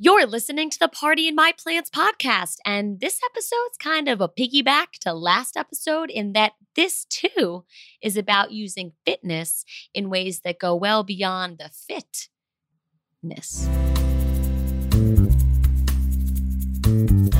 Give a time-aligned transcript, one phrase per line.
[0.00, 4.28] You're listening to the Party in My Plants podcast, and this episode's kind of a
[4.28, 7.64] piggyback to last episode in that this too
[8.00, 11.68] is about using fitness in ways that go well beyond the
[13.24, 13.68] fitness.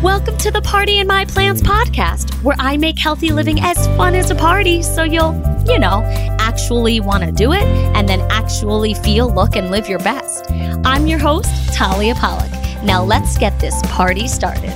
[0.03, 4.15] Welcome to the Party in My Plants podcast, where I make healthy living as fun
[4.15, 5.35] as a party so you'll,
[5.67, 6.05] you know,
[6.39, 10.49] actually want to do it and then actually feel, look, and live your best.
[10.85, 12.49] I'm your host, Talia Pollock.
[12.85, 14.73] Now let's get this party started.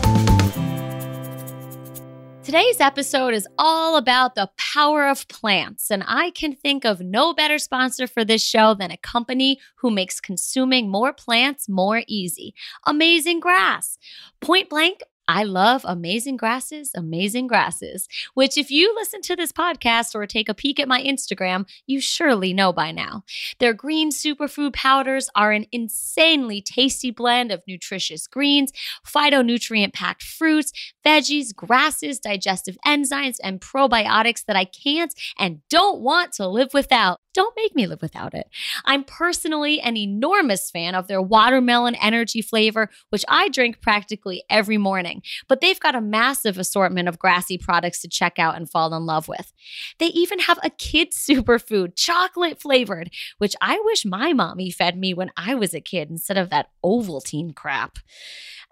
[2.42, 7.32] Today's episode is all about the power of plants, and I can think of no
[7.32, 12.54] better sponsor for this show than a company who makes consuming more plants more easy
[12.84, 13.96] Amazing Grass.
[14.40, 20.14] Point blank, I love Amazing Grasses, Amazing Grasses, which, if you listen to this podcast
[20.14, 23.22] or take a peek at my Instagram, you surely know by now.
[23.58, 28.72] Their green superfood powders are an insanely tasty blend of nutritious greens,
[29.06, 30.72] phytonutrient packed fruits,
[31.06, 37.20] veggies, grasses, digestive enzymes, and probiotics that I can't and don't want to live without.
[37.34, 38.48] Don't make me live without it.
[38.84, 44.78] I'm personally an enormous fan of their watermelon energy flavor, which I drink practically every
[44.78, 45.22] morning.
[45.48, 49.06] But they've got a massive assortment of grassy products to check out and fall in
[49.06, 49.52] love with.
[49.98, 55.14] They even have a kid superfood, chocolate flavored, which I wish my mommy fed me
[55.14, 57.98] when I was a kid instead of that Ovaltine crap.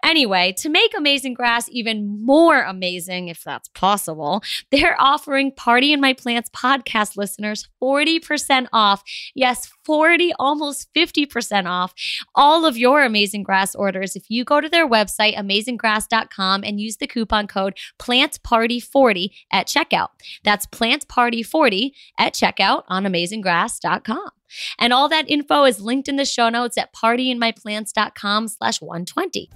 [0.03, 6.01] Anyway, to make Amazing Grass even more amazing, if that's possible, they're offering Party in
[6.01, 9.03] My Plants podcast listeners 40% off.
[9.35, 11.93] Yes, 40, almost 50% off
[12.35, 16.97] all of your Amazing Grass orders if you go to their website, amazinggrass.com, and use
[16.97, 20.09] the coupon code PlantParty40 at checkout.
[20.43, 24.29] That's PlantParty40 at checkout on amazinggrass.com.
[24.77, 29.49] And all that info is linked in the show notes at partyinmyplants.com slash 120.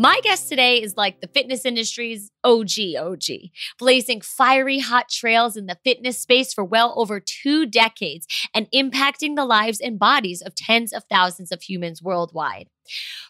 [0.00, 3.50] My guest today is like the fitness industry's OG OG,
[3.80, 8.24] blazing fiery hot trails in the fitness space for well over two decades
[8.54, 12.68] and impacting the lives and bodies of tens of thousands of humans worldwide.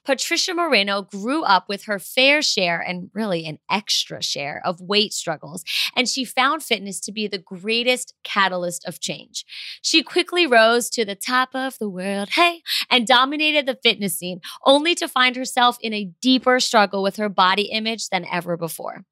[0.04, 5.12] Patricia Moreno grew up with her fair share and really an extra share of weight
[5.12, 5.64] struggles,
[5.96, 9.44] and she found fitness to be the greatest catalyst of change.
[9.82, 14.40] She quickly rose to the top of the world, hey, and dominated the fitness scene,
[14.64, 19.04] only to find herself in a deeper struggle with her body image than ever before.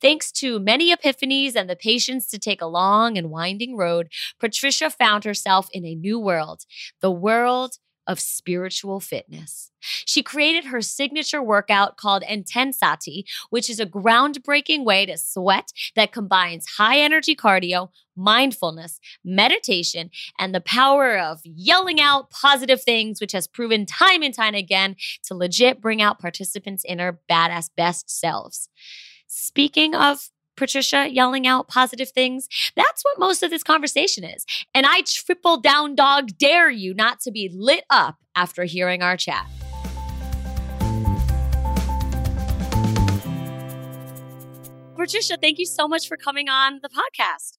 [0.00, 4.90] Thanks to many epiphanies and the patience to take a long and winding road, Patricia
[4.90, 6.64] found herself in a new world,
[7.00, 7.78] the world
[8.08, 9.70] of spiritual fitness.
[9.80, 16.10] She created her signature workout called Intensati, which is a groundbreaking way to sweat that
[16.10, 23.32] combines high energy cardio, mindfulness, meditation, and the power of yelling out positive things, which
[23.32, 28.68] has proven time and time again to legit bring out participants' inner badass best selves.
[29.28, 32.48] Speaking of Patricia yelling out positive things.
[32.74, 34.44] That's what most of this conversation is.
[34.74, 39.16] And I triple down dog dare you not to be lit up after hearing our
[39.16, 39.46] chat.
[44.96, 47.58] Patricia, thank you so much for coming on the podcast.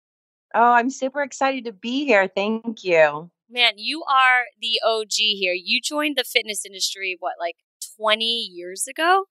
[0.53, 2.27] Oh, I'm super excited to be here.
[2.27, 3.31] Thank you.
[3.49, 5.53] Man, you are the OG here.
[5.53, 7.55] You joined the fitness industry, what, like
[7.97, 9.25] 20 years ago?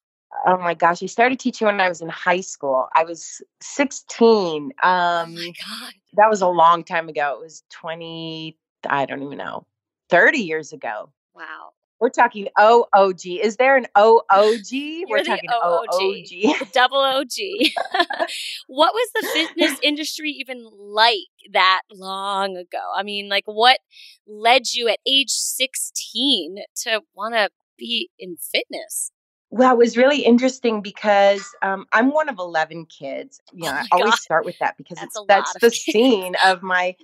[0.46, 2.88] Oh my gosh, I started teaching when I was in high school.
[2.94, 4.62] I was 16.
[4.62, 5.92] Um, oh my God.
[6.14, 7.38] That was a long time ago.
[7.38, 8.56] It was 20,
[8.88, 9.66] I don't even know,
[10.10, 11.10] 30 years ago.
[11.34, 11.70] Wow.
[12.00, 13.26] We're talking OOG.
[13.26, 15.06] Is there an OOG?
[15.08, 16.72] We're talking OOG.
[16.72, 17.28] Double OG.
[18.68, 21.18] what was the fitness industry even like
[21.52, 22.92] that long ago?
[22.96, 23.80] I mean, like what
[24.28, 29.10] led you at age 16 to want to be in fitness?
[29.50, 33.40] Well, it was really interesting because um, I'm one of 11 kids.
[33.52, 34.18] You know, oh I always God.
[34.18, 35.82] start with that because that's, that's the kids.
[35.82, 36.96] scene of my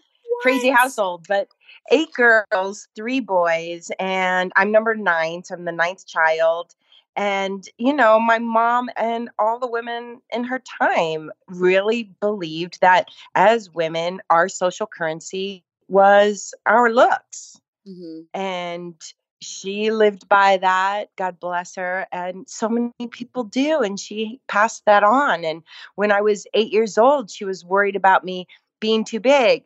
[0.42, 1.24] crazy household.
[1.26, 1.48] But
[1.90, 5.44] eight girls, three boys, and I'm number nine.
[5.44, 6.74] So I'm the ninth child.
[7.16, 13.08] And, you know, my mom and all the women in her time really believed that
[13.36, 17.60] as women, our social currency was our looks.
[17.86, 18.22] Mm-hmm.
[18.34, 18.96] And,
[19.44, 24.84] she lived by that god bless her and so many people do and she passed
[24.86, 25.62] that on and
[25.94, 28.46] when i was eight years old she was worried about me
[28.80, 29.64] being too big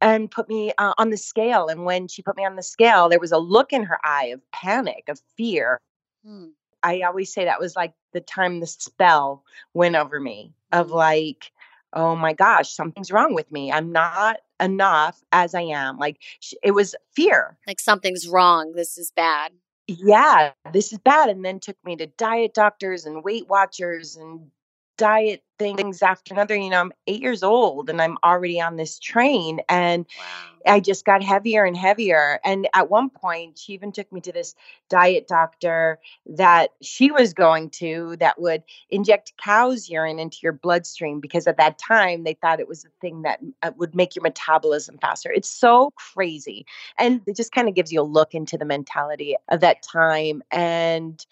[0.00, 3.08] and put me uh, on the scale and when she put me on the scale
[3.08, 5.80] there was a look in her eye of panic of fear
[6.24, 6.46] hmm.
[6.82, 9.44] i always say that was like the time the spell
[9.74, 11.52] went over me of like
[11.92, 13.70] oh my gosh, something's wrong with me.
[13.72, 15.98] I'm not enough as I am.
[15.98, 16.20] Like
[16.62, 17.58] it was fear.
[17.66, 18.72] Like something's wrong.
[18.72, 19.52] This is bad.
[19.88, 21.28] Yeah, this is bad.
[21.28, 24.50] And then took me to diet doctors and Weight Watchers and
[24.96, 26.56] diet things after another.
[26.56, 29.60] You know, I'm eight years old and I'm already on this train.
[29.68, 30.74] And wow.
[30.74, 32.40] I just got heavier and heavier.
[32.44, 34.54] And at one point, she even took me to this
[34.88, 41.20] diet doctor that she was going to that would inject cow's urine into your bloodstream
[41.20, 44.22] because at that time they thought it was a thing that uh, would make your
[44.22, 45.30] metabolism faster.
[45.30, 46.66] It's so crazy.
[46.98, 50.42] And it just kind of gives you a look into the mentality of that time.
[50.50, 51.24] And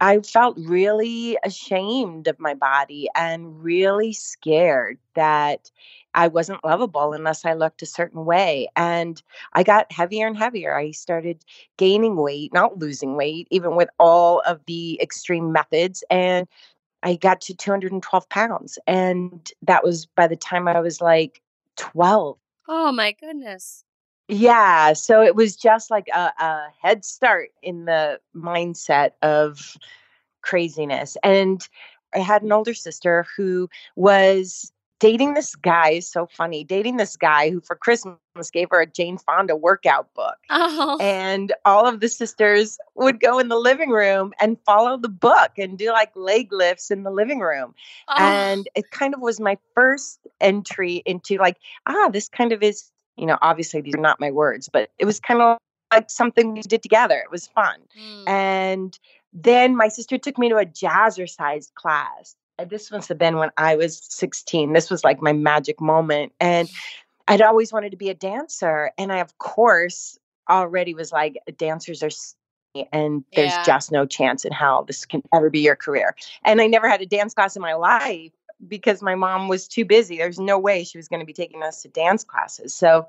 [0.00, 5.70] I felt really ashamed of my body and really scared that
[6.12, 8.68] I wasn't lovable unless I looked a certain way.
[8.76, 9.22] And
[9.54, 10.76] I got heavier and heavier.
[10.76, 11.44] I started
[11.78, 16.04] gaining weight, not losing weight, even with all of the extreme methods.
[16.10, 16.46] And
[17.02, 18.78] I got to 212 pounds.
[18.86, 21.40] And that was by the time I was like
[21.76, 22.36] 12.
[22.68, 23.85] Oh my goodness.
[24.28, 24.92] Yeah.
[24.92, 29.76] So it was just like a, a head start in the mindset of
[30.42, 31.16] craziness.
[31.22, 31.66] And
[32.14, 37.50] I had an older sister who was dating this guy so funny dating this guy
[37.50, 38.16] who for christmas
[38.52, 40.96] gave her a jane fonda workout book oh.
[41.00, 45.50] and all of the sisters would go in the living room and follow the book
[45.58, 47.74] and do like leg lifts in the living room
[48.08, 48.14] oh.
[48.18, 52.90] and it kind of was my first entry into like ah this kind of is
[53.16, 55.58] you know, obviously these are not my words, but it was kind of
[55.92, 57.16] like something we did together.
[57.16, 57.80] It was fun.
[57.98, 58.28] Mm.
[58.28, 58.98] And
[59.32, 62.34] then my sister took me to a jazzercise class.
[62.68, 64.72] This must have been when I was 16.
[64.72, 66.32] This was like my magic moment.
[66.40, 66.68] And
[67.28, 68.92] I'd always wanted to be a dancer.
[68.96, 70.18] And I, of course,
[70.48, 72.10] already was like, dancers are
[72.92, 73.62] and there's yeah.
[73.62, 76.14] just no chance in hell this can ever be your career.
[76.44, 78.32] And I never had a dance class in my life
[78.66, 80.18] because my mom was too busy.
[80.18, 82.74] There's no way she was going to be taking us to dance classes.
[82.74, 83.08] So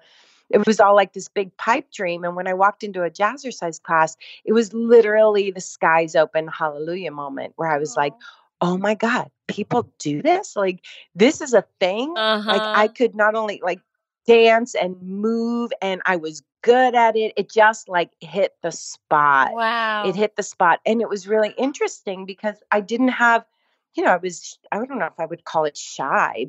[0.50, 2.24] it was all like this big pipe dream.
[2.24, 4.16] And when I walked into a jazzercise class,
[4.46, 8.14] it was literally the skies open hallelujah moment where I was like,
[8.62, 10.56] oh my God, people do this?
[10.56, 10.86] Like,
[11.16, 12.14] this is a thing?
[12.18, 12.50] Uh-huh.
[12.50, 13.80] Like, I could not only like
[14.26, 17.34] dance and move, and I was good at it.
[17.38, 19.54] It just like hit the spot.
[19.54, 20.04] Wow.
[20.06, 20.80] It hit the spot.
[20.86, 23.46] And it was really interesting because I didn't have
[23.98, 26.48] you know, I was, I don't know if I would call it shy.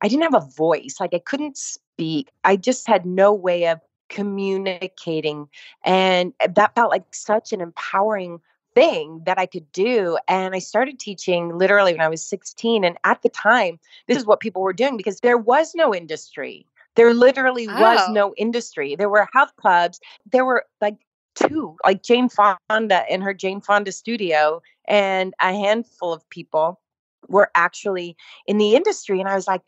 [0.00, 0.96] I didn't have a voice.
[0.98, 2.30] Like I couldn't speak.
[2.44, 5.48] I just had no way of communicating.
[5.84, 8.40] And eh, that felt like such an empowering
[8.74, 10.18] thing that I could do.
[10.26, 12.84] And I started teaching literally when I was 16.
[12.84, 16.66] And at the time, this is what people were doing because there was no industry.
[16.96, 17.80] There literally oh.
[17.80, 18.96] was no industry.
[18.96, 20.00] There were health clubs.
[20.30, 20.96] There were like
[21.36, 26.80] two, like Jane Fonda in her Jane Fonda studio, and a handful of people
[27.28, 28.16] were actually
[28.46, 29.20] in the industry.
[29.20, 29.62] And I was like,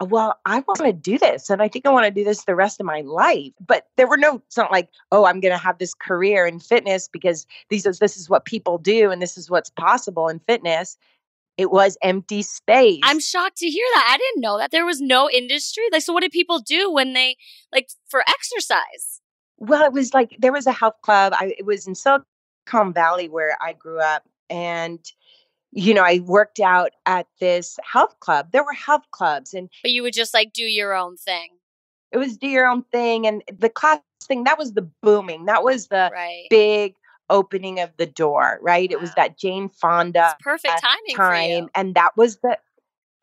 [0.00, 1.50] oh, well, I want to do this.
[1.50, 3.52] And I think I want to do this the rest of my life.
[3.64, 6.60] But there were no, it's not like, oh, I'm going to have this career in
[6.60, 10.40] fitness because these is, this is what people do and this is what's possible in
[10.40, 10.96] fitness.
[11.58, 13.00] It was empty space.
[13.04, 14.08] I'm shocked to hear that.
[14.14, 15.84] I didn't know that there was no industry.
[15.92, 17.36] Like, so what did people do when they,
[17.72, 19.20] like, for exercise?
[19.58, 21.34] Well, it was like there was a health club.
[21.36, 24.24] I, it was in Silicon Valley where I grew up.
[24.48, 24.98] And
[25.72, 28.48] you know, I worked out at this health club.
[28.52, 31.48] There were health clubs and But you would just like do your own thing.
[32.12, 35.46] It was do your own thing and the class thing that was the booming.
[35.46, 36.46] That was the right.
[36.50, 36.94] big
[37.30, 38.90] opening of the door, right?
[38.90, 38.96] Wow.
[38.96, 42.58] It was that Jane Fonda it's perfect timing time and that was the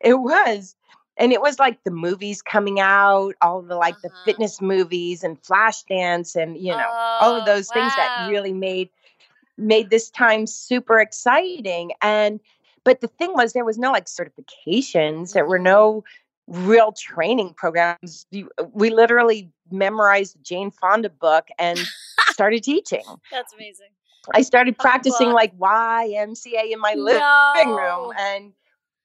[0.00, 0.74] it was
[1.16, 4.08] and it was like the movies coming out, all the like uh-huh.
[4.08, 7.82] the fitness movies and Flashdance and you know oh, all of oh, those wow.
[7.82, 8.90] things that really made
[9.60, 11.92] made this time super exciting.
[12.02, 12.40] And
[12.84, 16.04] but the thing was there was no like certifications, there were no
[16.46, 18.26] real training programs.
[18.34, 21.78] Uh, we literally memorized the Jane Fonda book and
[22.30, 23.04] started teaching.
[23.30, 23.88] That's amazing.
[24.34, 27.52] I started practicing like YMCA in my no.
[27.54, 28.52] living room and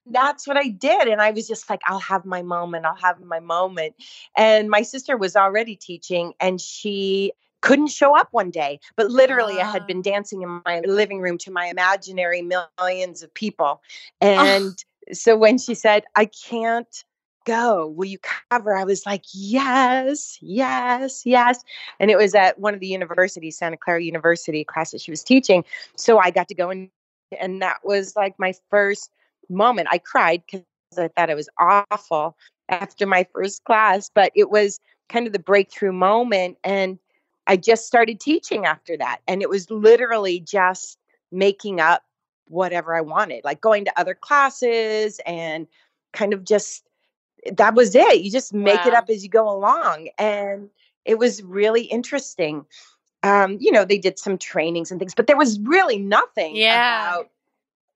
[0.07, 1.07] that's what I did.
[1.07, 2.85] And I was just like, I'll have my moment.
[2.85, 3.95] I'll have my moment.
[4.37, 7.31] And my sister was already teaching and she
[7.65, 8.79] couldn't show up one day.
[8.95, 9.67] But literally, uh.
[9.67, 9.85] I had ah.
[9.87, 13.81] been dancing in my living room to my imaginary millions of people.
[14.21, 14.25] Ah.
[14.25, 15.13] And uh.
[15.13, 17.03] so when she said, I can't
[17.45, 18.19] go, will you
[18.51, 18.75] cover?
[18.75, 21.63] I was like, yes, yes, yes.
[21.99, 25.23] And it was at one of the universities, Santa Clara University class that she was
[25.23, 25.63] teaching.
[25.95, 26.89] So I got to go and
[27.39, 29.11] and that was like my first
[29.49, 29.87] moment.
[29.91, 30.63] I cried because
[30.97, 32.37] I thought it was awful
[32.69, 34.79] after my first class, but it was
[35.09, 36.57] kind of the breakthrough moment.
[36.63, 36.99] And
[37.47, 39.19] I just started teaching after that.
[39.27, 40.97] And it was literally just
[41.31, 42.03] making up
[42.47, 45.67] whatever I wanted, like going to other classes and
[46.13, 46.83] kind of just
[47.57, 48.21] that was it.
[48.21, 48.87] You just make wow.
[48.87, 50.09] it up as you go along.
[50.17, 50.69] And
[51.03, 52.65] it was really interesting.
[53.23, 57.09] Um, you know, they did some trainings and things, but there was really nothing yeah.
[57.09, 57.29] about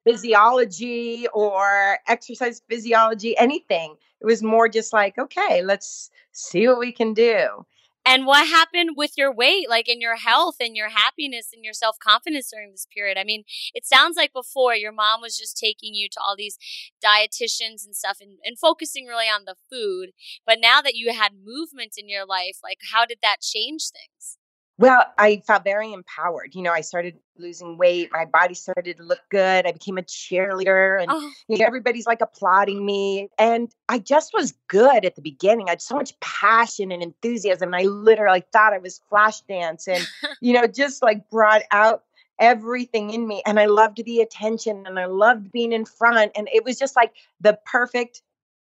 [0.04, 3.96] physiology or exercise physiology, anything.
[4.22, 7.66] It was more just like, okay, let's see what we can do.
[8.10, 11.74] And what happened with your weight, like in your health and your happiness and your
[11.76, 13.20] self confidence during this period?
[13.20, 13.44] I mean,
[13.76, 16.58] it sounds like before your mom was just taking you to all these
[17.06, 20.10] dietitians and stuff and, and focusing really on the food.
[20.44, 24.39] But now that you had movement in your life, like how did that change things?
[24.80, 26.56] Well, I felt very empowered.
[26.56, 28.10] You know, I started losing weight.
[28.14, 29.68] My body started to look good.
[29.68, 31.32] I became a cheerleader, and oh.
[31.50, 33.28] you know, everybody's like applauding me.
[33.38, 35.68] And I just was good at the beginning.
[35.68, 37.74] I had so much passion and enthusiasm.
[37.74, 40.08] I literally thought I was flash dance, and
[40.42, 42.06] you know, just like brought out
[42.40, 43.44] everything in me.
[43.46, 46.32] And I loved the attention, and I loved being in front.
[46.38, 48.22] And it was just like the perfect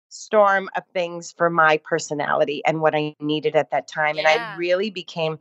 [0.07, 4.15] storm of things for my personality and what I needed at that time.
[4.15, 4.29] Yeah.
[4.29, 5.39] And I really became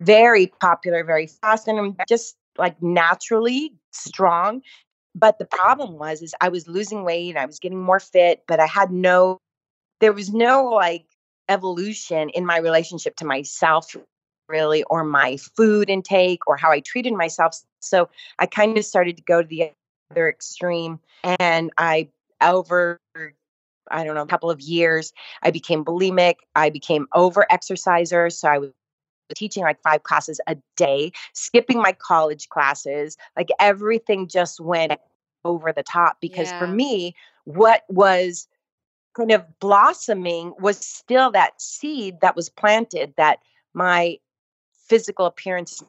[0.00, 4.62] very popular very fast and I'm just like naturally strong.
[5.14, 8.60] But the problem was is I was losing weight, I was getting more fit, but
[8.60, 9.38] I had no
[10.00, 11.06] there was no like
[11.48, 13.96] evolution in my relationship to myself
[14.48, 17.58] really or my food intake or how I treated myself.
[17.80, 19.72] So I kind of started to go to the
[20.10, 22.08] other extreme and I
[22.42, 23.00] over
[23.88, 25.12] I don't know, a couple of years,
[25.42, 26.34] I became bulimic.
[26.56, 28.30] I became over exerciser.
[28.30, 28.72] So I was
[29.34, 33.16] teaching like five classes a day, skipping my college classes.
[33.36, 34.92] Like everything just went
[35.44, 36.58] over the top because yeah.
[36.58, 37.14] for me,
[37.44, 38.48] what was
[39.16, 43.38] kind of blossoming was still that seed that was planted that
[43.72, 44.18] my
[44.88, 45.82] physical appearance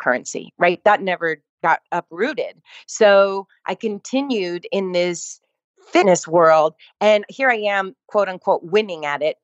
[0.00, 0.82] currency, right?
[0.84, 2.60] That never got uprooted.
[2.86, 5.40] So I continued in this
[5.88, 9.36] fitness world and here I am quote unquote winning at it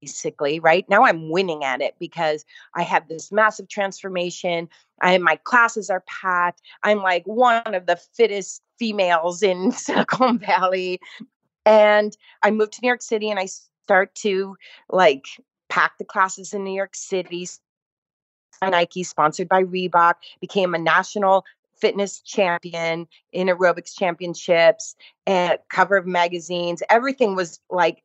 [0.00, 0.88] basically right?
[0.88, 4.68] Now i'm winning at it because i have this massive transformation
[5.00, 11.00] i my classes are packed i'm like one of the fittest females in silicon valley
[11.64, 14.56] and i moved to new york city and i start to
[14.90, 15.26] like
[15.68, 17.46] pack the classes in new york city.
[18.60, 21.44] Nike sponsored by reebok became a national
[21.76, 28.02] fitness champion in aerobics championships and cover of magazines everything was like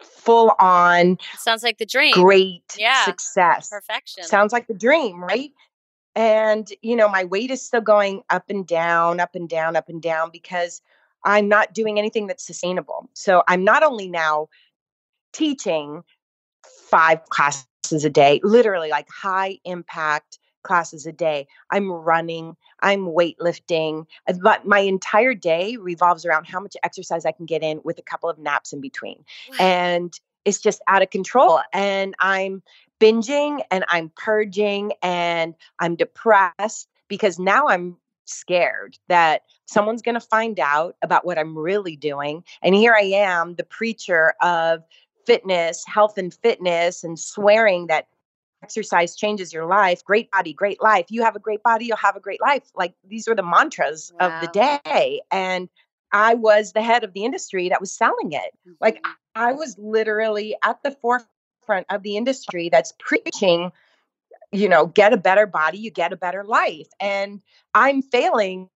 [0.00, 2.12] full on sounds like the dream.
[2.12, 3.68] great yeah success.
[3.68, 4.24] perfection.
[4.24, 5.50] Sounds like the dream right?
[6.14, 9.88] And you know my weight is still going up and down up and down up
[9.88, 10.80] and down because
[11.24, 13.08] i'm not doing anything that's sustainable.
[13.14, 14.48] So i'm not only now
[15.32, 16.02] teaching
[16.90, 21.46] five classes a day literally like high impact classes a day.
[21.70, 27.32] I'm running, I'm weightlifting, uh, but my entire day revolves around how much exercise I
[27.32, 29.24] can get in with a couple of naps in between.
[29.50, 29.56] Wow.
[29.60, 31.60] And it's just out of control.
[31.72, 32.62] And I'm
[33.00, 40.20] binging and I'm purging and I'm depressed because now I'm scared that someone's going to
[40.20, 42.42] find out about what I'm really doing.
[42.62, 44.82] And here I am, the preacher of
[45.26, 48.06] fitness, health and fitness, and swearing that
[48.62, 50.04] exercise changes your life.
[50.04, 51.06] Great body, great life.
[51.10, 52.64] You have a great body, you'll have a great life.
[52.74, 54.28] Like these were the mantras wow.
[54.28, 55.20] of the day.
[55.30, 55.68] And
[56.12, 58.52] I was the head of the industry that was selling it.
[58.66, 58.72] Mm-hmm.
[58.80, 63.72] Like I was literally at the forefront of the industry that's preaching,
[64.52, 66.88] you know, get a better body, you get a better life.
[67.00, 67.42] And
[67.74, 68.68] I'm failing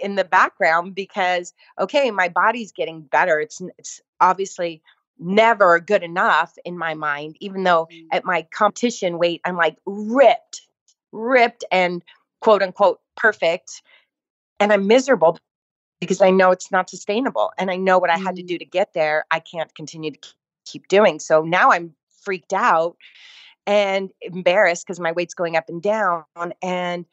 [0.00, 3.40] in the background because okay, my body's getting better.
[3.40, 4.82] It's it's obviously
[5.18, 8.06] never good enough in my mind, even though mm.
[8.12, 10.62] at my competition weight, I'm like ripped,
[11.12, 12.02] ripped and
[12.40, 13.82] quote unquote perfect.
[14.60, 15.38] And I'm miserable
[16.00, 17.52] because I know it's not sustainable.
[17.58, 19.24] And I know what I had to do to get there.
[19.30, 20.18] I can't continue to
[20.64, 21.18] keep doing.
[21.18, 22.96] So now I'm freaked out
[23.66, 26.24] and embarrassed because my weight's going up and down.
[26.62, 27.06] And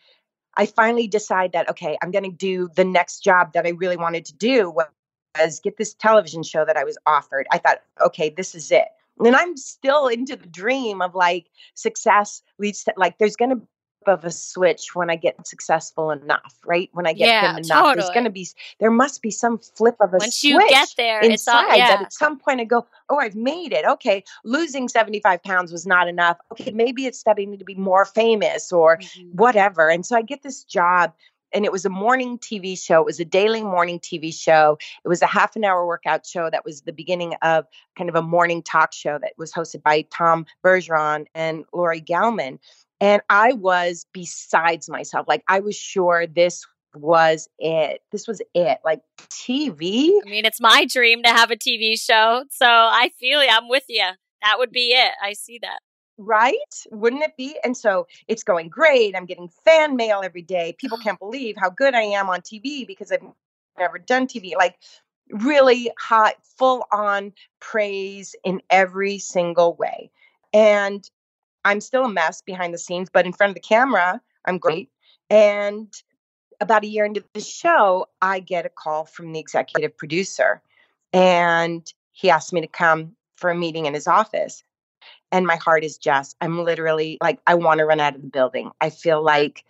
[0.55, 3.97] I finally decide that, okay, I'm going to do the next job that I really
[3.97, 4.69] wanted to do,
[5.63, 7.47] get this television show that I was offered.
[7.51, 8.87] I thought, okay, this is it.
[9.23, 13.67] And I'm still into the dream of like success leads to like there's gonna be
[14.07, 16.89] of a switch when I get successful enough, right?
[16.93, 17.95] When I get yeah, enough, totally.
[17.95, 18.47] there's going to be
[18.79, 20.53] there must be some flip of a Once switch.
[20.53, 21.87] Once you get there, inside it's all, yeah.
[21.87, 23.85] that at some point I go, oh, I've made it.
[23.85, 26.37] Okay, losing seventy five pounds was not enough.
[26.51, 29.29] Okay, maybe it's starting to be more famous or mm-hmm.
[29.35, 29.89] whatever.
[29.89, 31.13] And so I get this job
[31.53, 33.01] and it was a morning TV show.
[33.01, 34.77] It was a daily morning TV show.
[35.03, 37.65] It was a half an hour workout show that was the beginning of
[37.97, 42.59] kind of a morning talk show that was hosted by Tom Bergeron and Lori Gauman.
[42.99, 45.27] And I was besides myself.
[45.27, 48.01] Like I was sure this was it.
[48.11, 48.79] This was it.
[48.85, 50.11] Like TV.
[50.25, 52.45] I mean, it's my dream to have a TV show.
[52.51, 53.39] So I feel.
[53.39, 54.07] I'm with you.
[54.43, 55.11] That would be it.
[55.23, 55.79] I see that.
[56.23, 56.55] Right?
[56.91, 57.57] Wouldn't it be?
[57.63, 59.15] And so it's going great.
[59.15, 60.75] I'm getting fan mail every day.
[60.77, 63.23] People can't believe how good I am on TV because I've
[63.79, 64.55] never done TV.
[64.55, 64.77] Like
[65.31, 70.11] really hot, full on praise in every single way.
[70.53, 71.09] And
[71.65, 74.89] I'm still a mess behind the scenes, but in front of the camera, I'm great.
[75.29, 75.91] And
[76.59, 80.61] about a year into the show, I get a call from the executive producer,
[81.13, 84.63] and he asked me to come for a meeting in his office.
[85.31, 88.27] And my heart is just, I'm literally like, I want to run out of the
[88.27, 88.71] building.
[88.81, 89.63] I feel like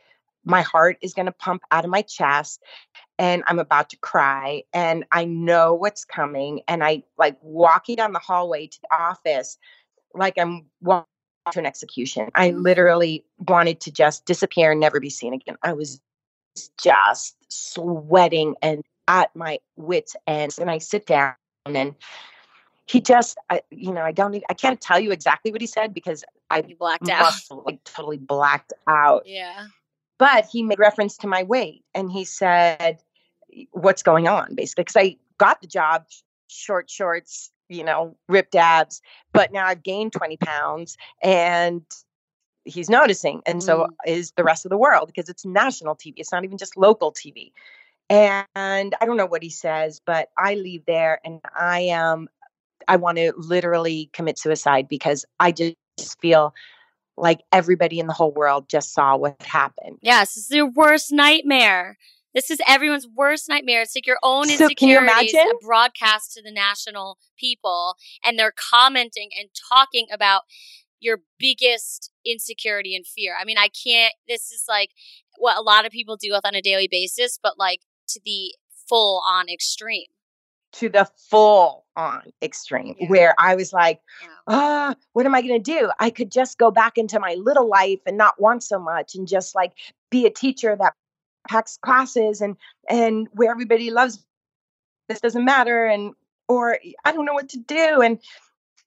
[0.44, 2.64] my heart is going to pump out of my chest
[3.20, 4.64] and I'm about to cry.
[4.74, 6.62] And I know what's coming.
[6.68, 9.58] And I like walking down the hallway to the office
[10.14, 11.08] like I'm walking
[11.52, 12.30] to an execution.
[12.36, 12.62] I mm-hmm.
[12.62, 15.58] literally wanted to just disappear and never be seen again.
[15.64, 16.02] I was
[16.82, 20.60] just sweating and at my wits' ends.
[20.60, 21.96] And I sit down and
[22.92, 25.68] he just, I, you know, I don't, even, I can't tell you exactly what he
[25.68, 27.32] said because I you blacked out,
[27.66, 29.24] like totally blacked out.
[29.26, 29.68] Yeah.
[30.18, 33.00] But he made reference to my weight and he said,
[33.72, 36.06] "What's going on?" Basically, because I got the job,
[36.48, 39.02] short shorts, you know, ripped abs,
[39.34, 41.84] but now I've gained twenty pounds and
[42.66, 43.88] he's noticing and so mm.
[44.06, 47.12] is the rest of the world because it's national tv it's not even just local
[47.12, 47.52] tv
[48.08, 48.46] and
[49.02, 52.30] i don't know what he says but i leave there and i am
[52.88, 55.76] i want to literally commit suicide because i just
[56.20, 56.54] feel
[57.18, 61.98] like everybody in the whole world just saw what happened yes it's your worst nightmare
[62.34, 63.82] this is everyone's worst nightmare.
[63.82, 69.50] It's like your own so insecurities broadcast to the national people, and they're commenting and
[69.70, 70.44] talking about
[71.00, 73.36] your biggest insecurity and fear.
[73.40, 74.92] I mean, I can't, this is like
[75.38, 78.56] what a lot of people deal with on a daily basis, but like to the
[78.88, 80.08] full on extreme.
[80.74, 83.08] To the full on extreme, yeah.
[83.08, 84.00] where I was like,
[84.48, 85.92] ah, oh, what am I going to do?
[86.00, 89.28] I could just go back into my little life and not want so much and
[89.28, 89.74] just like
[90.10, 90.94] be a teacher that
[91.50, 92.56] packs classes and
[92.88, 94.24] and where everybody loves
[95.10, 96.14] this doesn't matter and
[96.48, 98.20] or I don't know what to do and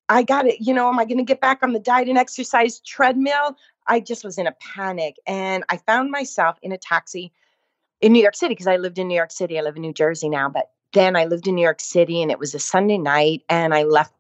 [0.08, 0.60] I got it.
[0.60, 3.56] You know, am I going to get back on the diet and exercise treadmill?
[3.86, 5.16] I just was in a panic.
[5.26, 7.32] And I found myself in a taxi
[8.00, 9.58] in New York City because I lived in New York City.
[9.58, 12.30] I live in New Jersey now, but then I lived in New York City and
[12.30, 14.14] it was a Sunday night and I left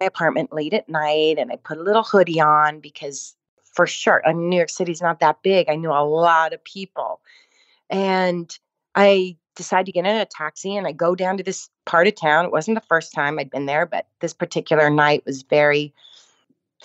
[0.00, 4.22] my apartment late at night and I put a little hoodie on because for sure,
[4.26, 5.68] I mean, New York City's not that big.
[5.68, 7.20] I knew a lot of people.
[7.90, 8.56] And
[8.94, 12.14] I decide to get in a taxi and I go down to this part of
[12.14, 12.44] town.
[12.44, 15.92] It wasn't the first time I'd been there, but this particular night was very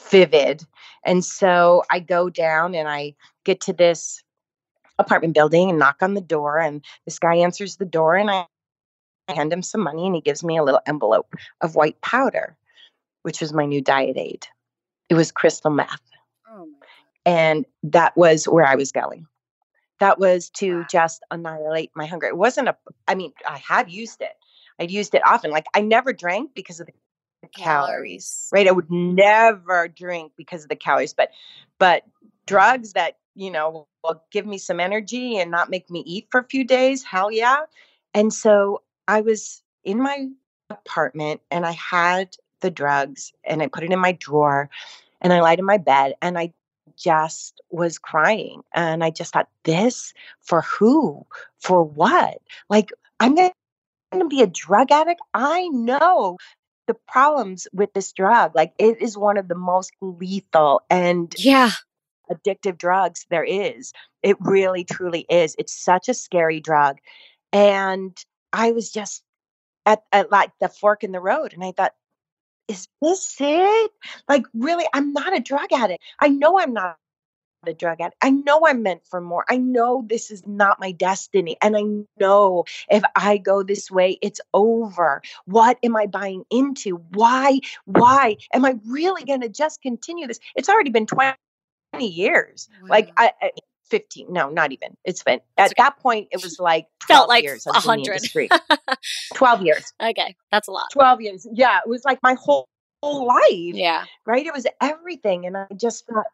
[0.09, 0.65] vivid.
[1.05, 4.23] And so I go down and I get to this
[4.99, 8.47] apartment building and knock on the door and this guy answers the door and I
[9.27, 12.57] hand him some money and he gives me a little envelope of white powder,
[13.23, 14.47] which was my new diet aid.
[15.09, 16.01] It was crystal meth.
[16.49, 16.67] Oh
[17.25, 19.27] and that was where I was going
[19.99, 22.27] that was to just annihilate my hunger.
[22.27, 24.33] It wasn't a, I mean, I have used it.
[24.79, 25.51] I'd used it often.
[25.51, 28.67] Like I never drank because of the calories, right?
[28.67, 31.31] I would never drink because of the calories, but,
[31.79, 32.03] but
[32.45, 36.39] drugs that, you know, will give me some energy and not make me eat for
[36.39, 37.03] a few days.
[37.03, 37.61] Hell yeah.
[38.13, 40.27] And so I was in my
[40.69, 44.69] apartment and I had the drugs and I put it in my drawer
[45.21, 46.53] and I lied in my bed and I
[46.97, 48.63] just was crying.
[48.73, 51.25] And I just thought, this for who?
[51.59, 52.39] For what?
[52.69, 53.51] Like, I'm going
[54.13, 55.21] to be a drug addict.
[55.33, 56.37] I know
[56.87, 58.55] the problems with this drug.
[58.55, 61.71] Like, it is one of the most lethal and yeah.
[62.31, 63.93] addictive drugs there is.
[64.23, 65.55] It really, truly is.
[65.59, 66.97] It's such a scary drug.
[67.53, 68.17] And
[68.53, 69.23] I was just
[69.85, 71.53] at, at like the fork in the road.
[71.53, 71.93] And I thought,
[72.67, 73.91] is this it?
[74.27, 76.03] Like, really, I'm not a drug addict.
[76.19, 76.97] I know I'm not
[77.65, 78.17] a drug addict.
[78.21, 79.45] I know I'm meant for more.
[79.47, 81.57] I know this is not my destiny.
[81.61, 81.83] And I
[82.19, 85.21] know if I go this way, it's over.
[85.45, 86.97] What am I buying into?
[87.11, 87.59] Why?
[87.85, 90.39] Why am I really going to just continue this?
[90.55, 91.35] It's already been 20
[91.99, 92.69] years.
[92.81, 92.87] Wow.
[92.89, 93.51] Like, I, I
[93.89, 95.73] 15 no not even it's been at okay.
[95.77, 98.21] that point it was like felt like years 100
[99.33, 102.67] 12 years okay that's a lot 12 years yeah it was like my whole,
[103.01, 106.25] whole life yeah right it was everything and i just thought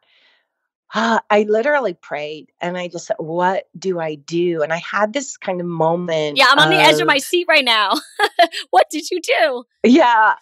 [0.96, 4.62] uh, I literally prayed and I just said, What do I do?
[4.62, 6.36] And I had this kind of moment.
[6.36, 7.94] Yeah, I'm on of, the edge of my seat right now.
[8.70, 9.64] what did you do?
[9.82, 10.34] Yeah.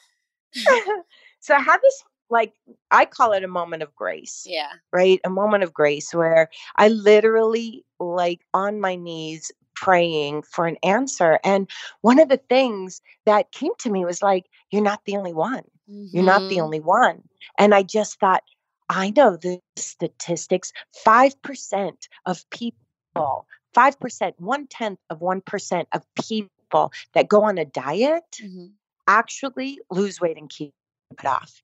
[1.41, 2.55] so I had this like
[2.91, 4.45] I call it a moment of grace.
[4.47, 4.73] Yeah.
[4.93, 5.21] Right?
[5.25, 11.39] A moment of grace where I literally like on my knees praying for an answer.
[11.45, 11.69] And
[12.01, 15.65] one of the things that came to me was like, you're not the only one.
[15.91, 16.17] Mm-hmm.
[16.17, 16.65] You're not the mm-hmm.
[16.65, 17.23] only one.
[17.59, 18.43] And I just thought,
[18.89, 20.73] I know the statistics
[21.07, 21.93] 5%
[22.27, 28.67] of people, 5%, one tenth of 1% of people that go on a diet mm-hmm.
[29.07, 30.73] actually lose weight and keep
[31.11, 31.63] it off.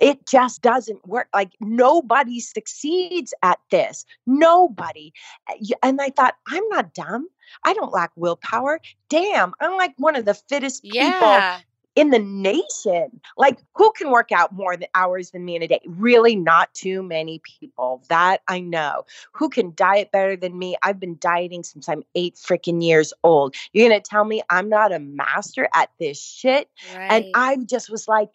[0.00, 1.28] It just doesn't work.
[1.34, 4.04] Like nobody succeeds at this.
[4.26, 5.12] Nobody.
[5.50, 7.28] Eh, and I thought, I'm not dumb.
[7.64, 8.80] I don't lack willpower.
[9.08, 11.12] Damn, I'm like one of the fittest yeah.
[11.12, 13.20] people in the nation.
[13.36, 15.80] Like, who can work out more than hours than me in a day?
[15.86, 18.02] Really, not too many people.
[18.08, 19.04] That I know.
[19.32, 20.76] Who can diet better than me?
[20.82, 23.54] I've been dieting since I'm eight freaking years old.
[23.72, 26.68] You're gonna tell me I'm not a master at this shit?
[26.94, 27.10] Right.
[27.10, 28.30] And I just was like,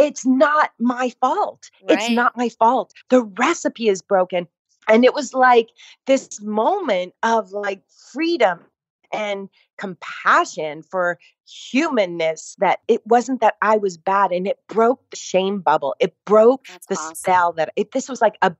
[0.00, 1.70] it's not my fault.
[1.88, 1.98] Right.
[1.98, 2.92] It's not my fault.
[3.10, 4.48] The recipe is broken.
[4.88, 5.68] And it was like
[6.06, 7.82] this moment of like
[8.12, 8.60] freedom
[9.12, 15.16] and compassion for humanness that it wasn't that I was bad and it broke the
[15.16, 15.94] shame bubble.
[16.00, 17.14] It broke That's the awesome.
[17.14, 18.54] spell that it, this was like a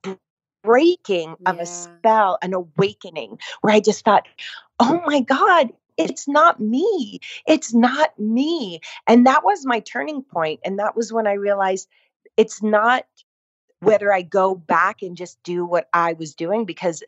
[0.63, 1.51] breaking yeah.
[1.51, 4.27] of a spell, an awakening where I just thought,
[4.79, 5.71] oh my God,
[6.01, 7.21] it's not me.
[7.47, 8.81] It's not me.
[9.07, 10.61] And that was my turning point.
[10.65, 11.89] And that was when I realized
[12.37, 13.05] it's not
[13.81, 17.03] whether I go back and just do what I was doing because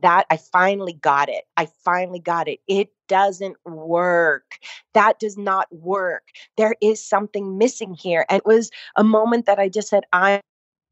[0.00, 1.44] that I finally got it.
[1.56, 2.60] I finally got it.
[2.68, 4.58] It doesn't work.
[4.94, 6.28] That does not work.
[6.56, 8.24] There is something missing here.
[8.28, 10.40] And it was a moment that I just said, I'm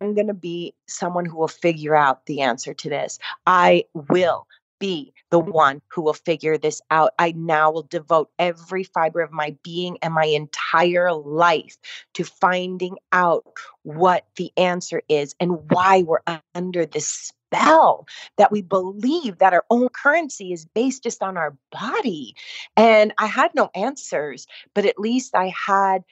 [0.00, 3.18] going to be someone who will figure out the answer to this.
[3.46, 4.46] I will
[4.78, 7.12] be the one who will figure this out.
[7.18, 11.76] I now will devote every fiber of my being and my entire life
[12.14, 13.44] to finding out
[13.82, 18.06] what the answer is and why we're under this spell
[18.38, 22.34] that we believe that our own currency is based just on our body.
[22.76, 26.04] And I had no answers, but at least I had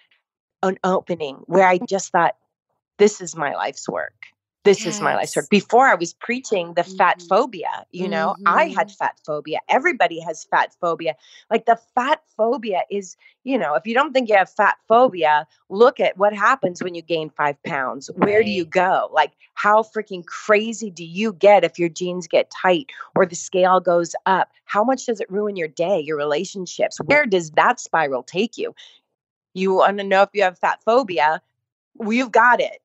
[0.63, 2.37] an opening where I just thought,
[2.99, 4.15] this is my life's work
[4.65, 4.97] this yes.
[4.97, 5.49] is my life work.
[5.51, 6.97] Before I was preaching the mm-hmm.
[6.97, 8.49] fat phobia, you know, mm-hmm.
[8.49, 8.97] I had mm-hmm.
[8.97, 9.61] fat phobia.
[9.69, 11.15] Everybody has fat phobia.
[11.51, 15.47] Like the fat phobia is, you know, if you don't think you have fat phobia,
[15.69, 18.11] look at what happens when you gain five pounds.
[18.17, 18.45] Where right.
[18.45, 19.11] do you go?
[19.13, 23.81] Like, how freaking crazy do you get if your jeans get tight or the scale
[23.81, 24.51] goes up?
[24.65, 26.99] How much does it ruin your day, your relationships?
[27.05, 28.75] Where does that spiral take you?
[29.53, 31.43] You want to know if you have fat phobia?
[31.97, 32.81] We've got it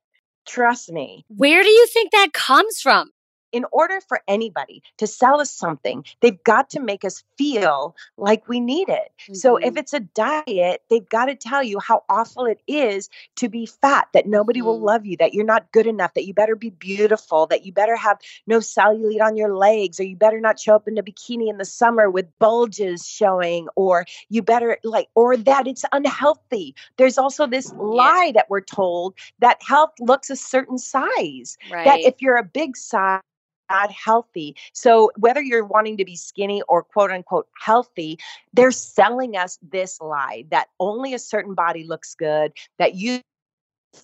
[0.49, 1.25] Trust me.
[1.27, 3.12] Where do you think that comes from?
[3.51, 8.47] In order for anybody to sell us something, they've got to make us feel like
[8.47, 9.12] we need it.
[9.23, 9.33] Mm-hmm.
[9.35, 9.77] So if mm-hmm.
[9.77, 14.07] it's a diet, they've got to tell you how awful it is to be fat,
[14.13, 14.67] that nobody mm-hmm.
[14.67, 17.71] will love you, that you're not good enough, that you better be beautiful, that you
[17.71, 21.03] better have no cellulite on your legs, or you better not show up in a
[21.03, 26.75] bikini in the summer with bulges showing, or you better like, or that it's unhealthy.
[26.97, 27.81] There's also this yeah.
[27.81, 31.57] lie that we're told that health looks a certain size.
[31.71, 31.85] Right.
[31.85, 33.21] That if you're a big size,
[33.69, 34.55] not healthy.
[34.73, 38.19] So whether you're wanting to be skinny or quote unquote healthy,
[38.53, 43.21] they're selling us this lie that only a certain body looks good, that you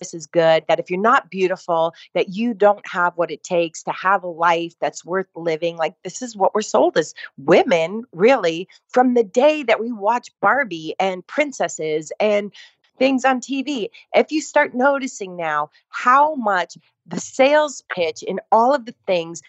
[0.00, 3.82] this is good that if you're not beautiful that you don't have what it takes
[3.84, 8.04] to have a life that's worth living like this is what we're sold as women
[8.12, 12.52] really from the day that we watch barbie and princesses and
[12.98, 16.76] things on tv if you start noticing now how much
[17.06, 19.40] the sales pitch in all of the things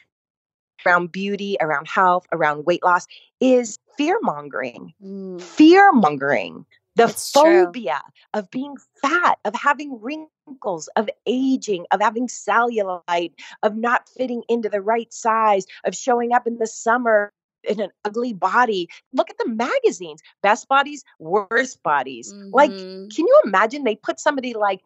[0.85, 3.07] around beauty, around health, around weight loss
[3.39, 4.93] is fear mongering.
[5.03, 5.41] Mm.
[5.41, 6.65] Fear mongering.
[6.95, 8.39] The it's phobia true.
[8.41, 14.67] of being fat, of having wrinkles, of aging, of having cellulite, of not fitting into
[14.67, 17.31] the right size, of showing up in the summer
[17.63, 18.89] in an ugly body.
[19.13, 22.33] Look at the magazines best bodies, worst bodies.
[22.33, 22.49] Mm-hmm.
[22.53, 24.81] Like, can you imagine they put somebody like,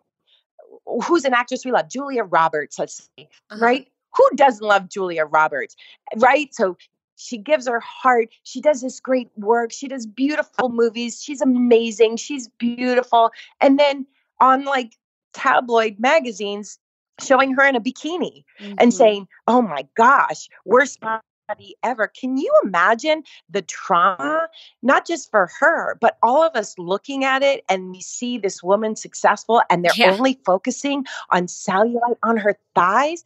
[1.06, 3.64] who's an actress we love, Julia Roberts, let's say, uh-huh.
[3.64, 3.91] right?
[4.14, 5.76] Who doesn't love Julia Roberts,
[6.18, 6.54] right?
[6.54, 6.78] So
[7.16, 8.30] she gives her heart.
[8.44, 9.72] She does this great work.
[9.72, 11.22] She does beautiful movies.
[11.22, 12.18] She's amazing.
[12.18, 13.32] She's beautiful.
[13.60, 14.08] And then
[14.40, 14.98] on like
[15.34, 16.80] tabloid magazines,
[17.20, 18.74] showing her in a bikini mm-hmm.
[18.80, 22.08] and saying, oh my gosh, worst body ever.
[22.08, 24.48] Can you imagine the trauma,
[24.82, 28.64] not just for her, but all of us looking at it and we see this
[28.64, 30.12] woman successful and they're yeah.
[30.12, 33.24] only focusing on cellulite on her thighs?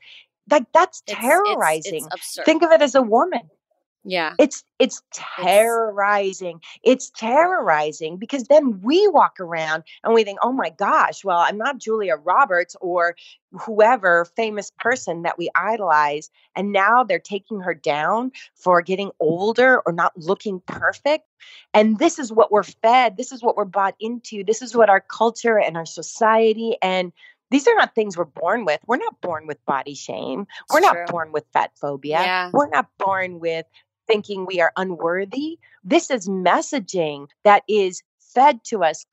[0.49, 2.05] Like that's terrorizing.
[2.11, 3.41] It's, it's, Think of it as a woman.
[4.07, 4.35] Yeah.
[4.37, 6.59] It's it's terrorizing.
[6.83, 11.39] It's, it's terrorizing because then we walk around and we think, "Oh my gosh, well,
[11.39, 13.15] I'm not Julia Roberts or
[13.51, 19.81] whoever famous person that we idolize and now they're taking her down for getting older
[19.87, 21.25] or not looking perfect."
[21.73, 23.17] And this is what we're fed.
[23.17, 24.43] This is what we're bought into.
[24.43, 27.11] This is what our culture and our society and
[27.51, 28.79] these are not things we're born with.
[28.87, 30.47] We're not born with body shame.
[30.71, 32.21] We're not born with fat phobia.
[32.21, 32.49] Yeah.
[32.51, 33.65] We're not born with
[34.07, 35.59] thinking we are unworthy.
[35.83, 39.05] This is messaging that is fed to us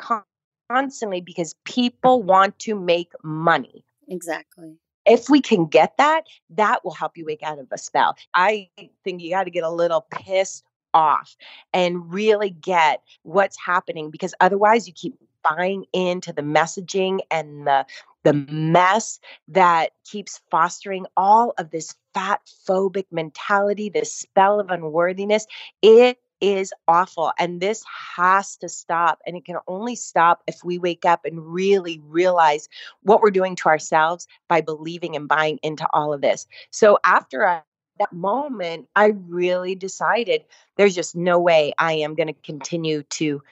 [0.71, 3.85] constantly because people want to make money.
[4.09, 4.77] Exactly.
[5.05, 8.17] If we can get that, that will help you wake out of a spell.
[8.35, 8.69] I
[9.05, 10.65] think you got to get a little pissed
[10.95, 11.37] off
[11.73, 17.85] and really get what's happening because otherwise you keep buying into the messaging and the
[18.25, 25.47] the mess that keeps fostering all of this fat phobic mentality, this spell of unworthiness.
[25.81, 27.33] It is awful.
[27.39, 27.85] And this
[28.17, 29.21] has to stop.
[29.27, 32.69] And it can only stop if we wake up and really realize
[33.03, 36.47] what we're doing to ourselves by believing and buying into all of this.
[36.71, 37.63] So after I,
[37.99, 40.45] that moment, I really decided
[40.77, 43.43] there's just no way I am going to continue to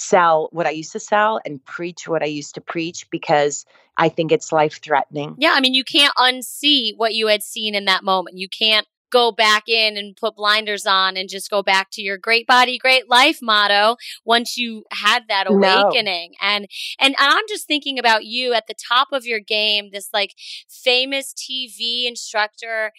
[0.00, 4.08] sell what I used to sell and preach what I used to preach because I
[4.08, 5.34] think it's life threatening.
[5.38, 8.38] Yeah, I mean, you can't unsee what you had seen in that moment.
[8.38, 12.16] You can't go back in and put blinders on and just go back to your
[12.16, 16.48] great body great life motto once you had that awakening no.
[16.48, 16.68] and
[17.00, 20.32] and i'm just thinking about you at the top of your game this like
[20.68, 22.92] famous tv instructor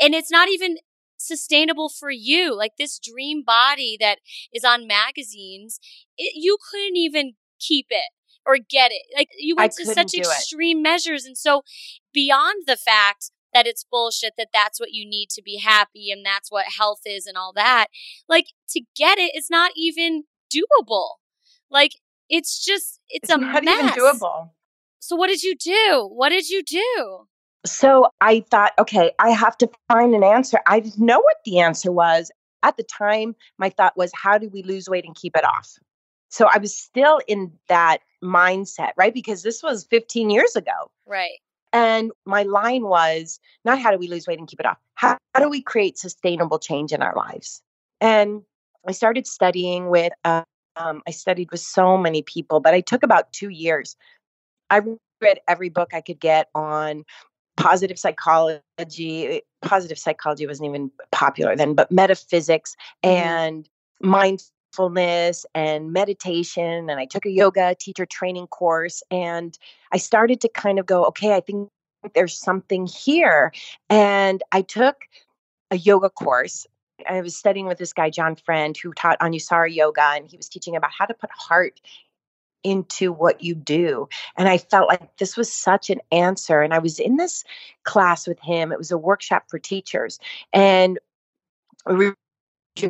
[0.00, 0.78] and it's not even
[1.26, 2.56] sustainable for you.
[2.56, 4.18] Like this dream body that
[4.52, 5.78] is on magazines,
[6.16, 8.10] it, you couldn't even keep it
[8.46, 9.02] or get it.
[9.16, 10.82] Like you went to such extreme it.
[10.82, 11.24] measures.
[11.24, 11.62] And so
[12.12, 16.26] beyond the fact that it's bullshit that that's what you need to be happy and
[16.26, 17.86] that's what health is and all that,
[18.28, 21.16] like to get it it is not even doable.
[21.70, 21.92] Like
[22.28, 23.96] it's just it's, it's a not mess.
[23.96, 24.50] even doable.
[24.98, 26.08] So what did you do?
[26.12, 27.26] What did you do?
[27.66, 30.58] So I thought, okay, I have to find an answer.
[30.66, 32.30] I didn't know what the answer was.
[32.62, 35.70] At the time, my thought was, how do we lose weight and keep it off?
[36.28, 39.14] So I was still in that mindset, right?
[39.14, 40.90] Because this was 15 years ago.
[41.06, 41.38] Right.
[41.72, 44.78] And my line was not how do we lose weight and keep it off?
[44.94, 47.62] How, how do we create sustainable change in our lives?
[48.00, 48.42] And
[48.86, 50.42] I started studying with, uh,
[50.76, 53.96] um, I studied with so many people, but I took about two years.
[54.70, 54.80] I
[55.20, 57.04] read every book I could get on
[57.56, 63.16] positive psychology positive psychology wasn't even popular then but metaphysics mm-hmm.
[63.16, 63.68] and
[64.00, 69.58] mindfulness and meditation and i took a yoga teacher training course and
[69.92, 71.68] i started to kind of go okay i think
[72.14, 73.52] there's something here
[73.88, 74.96] and i took
[75.70, 76.66] a yoga course
[77.08, 80.48] I was studying with this guy, John Friend, who taught Anusara Yoga, and he was
[80.48, 81.80] teaching about how to put heart
[82.64, 84.08] into what you do.
[84.36, 86.62] And I felt like this was such an answer.
[86.62, 87.44] And I was in this
[87.84, 88.72] class with him.
[88.72, 90.18] It was a workshop for teachers.
[90.52, 90.98] And
[91.86, 92.16] we were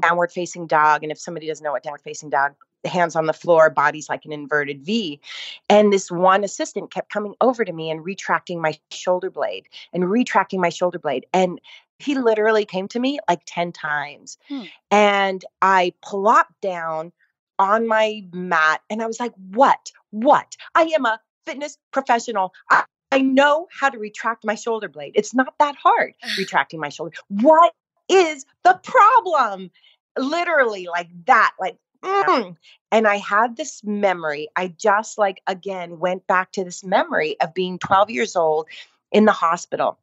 [0.00, 1.02] downward facing dog.
[1.02, 4.24] And if somebody doesn't know what downward facing dog, hands on the floor, body's like
[4.24, 5.20] an inverted V.
[5.68, 10.08] And this one assistant kept coming over to me and retracting my shoulder blade and
[10.08, 11.26] retracting my shoulder blade.
[11.32, 11.60] And
[11.98, 14.38] he literally came to me like 10 times.
[14.48, 14.62] Hmm.
[14.90, 17.12] And I plopped down
[17.58, 19.90] on my mat and I was like, what?
[20.10, 20.56] What?
[20.74, 22.52] I am a fitness professional.
[22.70, 25.12] I, I know how to retract my shoulder blade.
[25.14, 27.16] It's not that hard retracting my shoulder.
[27.28, 27.72] What
[28.08, 29.70] is the problem?
[30.18, 32.56] Literally, like that, like, mm.
[32.92, 34.48] and I had this memory.
[34.54, 38.68] I just, like, again, went back to this memory of being 12 years old
[39.10, 39.98] in the hospital.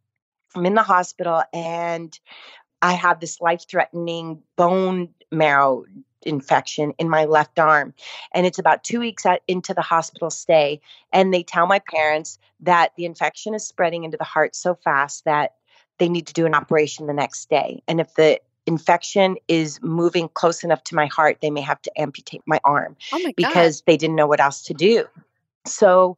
[0.55, 2.17] I'm in the hospital and
[2.81, 5.85] I have this life threatening bone marrow
[6.23, 7.93] infection in my left arm.
[8.33, 10.81] And it's about two weeks at, into the hospital stay.
[11.11, 15.25] And they tell my parents that the infection is spreading into the heart so fast
[15.25, 15.55] that
[15.97, 17.83] they need to do an operation the next day.
[17.87, 21.91] And if the infection is moving close enough to my heart, they may have to
[21.99, 25.05] amputate my arm oh because they didn't know what else to do.
[25.65, 26.17] So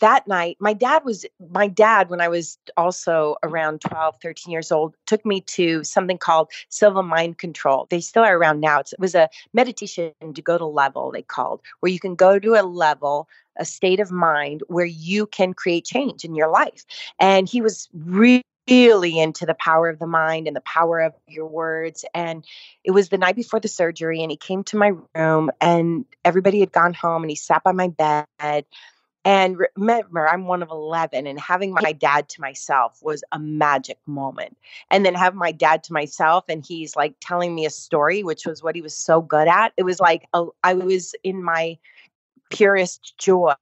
[0.00, 4.72] that night my dad was my dad when i was also around 12 13 years
[4.72, 7.86] old took me to something called silva mind control.
[7.90, 8.80] They still are around now.
[8.80, 12.54] It was a meditation to go to level they called where you can go to
[12.54, 16.84] a level a state of mind where you can create change in your life.
[17.18, 21.14] And he was really really into the power of the mind and the power of
[21.26, 22.04] your words.
[22.12, 22.44] And
[22.84, 26.60] it was the night before the surgery, and he came to my room, and everybody
[26.60, 28.66] had gone home, and he sat by my bed
[29.28, 33.98] And remember, I'm one of 11, and having my dad to myself was a magic
[34.06, 34.56] moment.
[34.90, 38.46] And then have my dad to myself, and he's like telling me a story, which
[38.46, 39.74] was what he was so good at.
[39.76, 41.76] It was like a, I was in my
[42.48, 43.52] purest joy.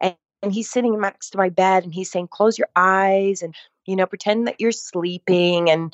[0.00, 3.52] And, and he's sitting next to my bed, and he's saying, Close your eyes and,
[3.86, 5.70] you know, pretend that you're sleeping.
[5.70, 5.92] And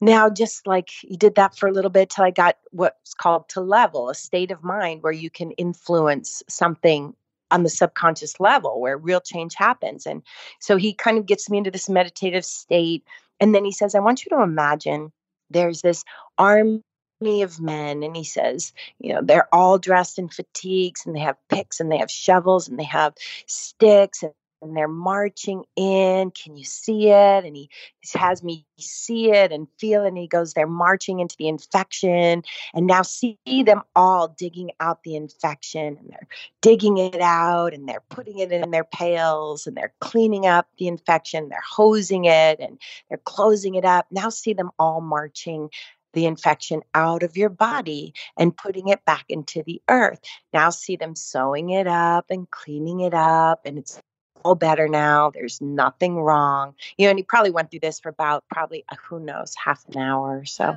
[0.00, 3.50] now just like you did that for a little bit till I got what's called
[3.50, 7.14] to level, a state of mind where you can influence something
[7.50, 10.06] on the subconscious level where real change happens.
[10.06, 10.22] And
[10.60, 13.04] so he kind of gets me into this meditative state.
[13.40, 15.12] And then he says, I want you to imagine
[15.50, 16.04] there's this
[16.38, 16.82] army
[17.22, 18.02] of men.
[18.02, 21.90] And he says, you know, they're all dressed in fatigues and they have picks and
[21.90, 23.14] they have shovels and they have
[23.46, 24.32] sticks and
[24.62, 26.30] and they're marching in.
[26.30, 27.44] Can you see it?
[27.44, 27.70] And he,
[28.14, 30.08] has me see it and feel it.
[30.08, 32.42] And he goes, They're marching into the infection.
[32.74, 36.28] And now see them all digging out the infection and they're
[36.62, 40.88] digging it out and they're putting it in their pails and they're cleaning up the
[40.88, 41.48] infection.
[41.48, 44.06] They're hosing it and they're closing it up.
[44.10, 45.70] Now see them all marching
[46.12, 50.20] the infection out of your body and putting it back into the earth.
[50.52, 54.00] Now see them sewing it up and cleaning it up, and it's
[54.44, 55.30] all better now.
[55.30, 56.74] There's nothing wrong.
[56.96, 59.84] You know, and he probably went through this for about probably, uh, who knows, half
[59.88, 60.76] an hour or so.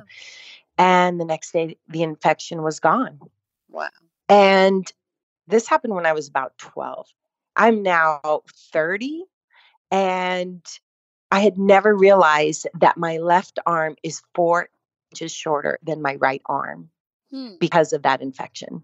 [0.78, 3.20] And the next day, the infection was gone.
[3.70, 3.88] Wow.
[4.28, 4.90] And
[5.46, 7.06] this happened when I was about 12.
[7.56, 9.24] I'm now 30,
[9.90, 10.64] and
[11.30, 14.68] I had never realized that my left arm is four
[15.12, 16.90] inches shorter than my right arm
[17.30, 17.50] hmm.
[17.60, 18.82] because of that infection.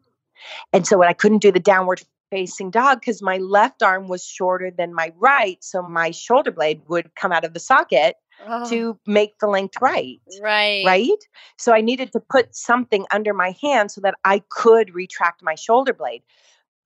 [0.73, 4.25] And so when I couldn't do the downward facing dog because my left arm was
[4.25, 5.63] shorter than my right.
[5.63, 8.17] So my shoulder blade would come out of the socket
[8.47, 8.69] oh.
[8.71, 10.21] to make the length right.
[10.41, 10.85] Right.
[10.87, 11.25] Right.
[11.59, 15.55] So I needed to put something under my hand so that I could retract my
[15.55, 16.23] shoulder blade.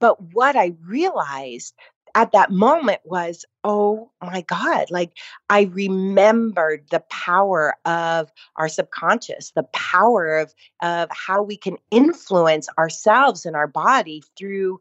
[0.00, 1.74] But what I realized
[2.16, 5.12] at that moment was, oh my God, like
[5.50, 12.68] I remembered the power of our subconscious, the power of, of how we can influence
[12.78, 14.80] ourselves and our body through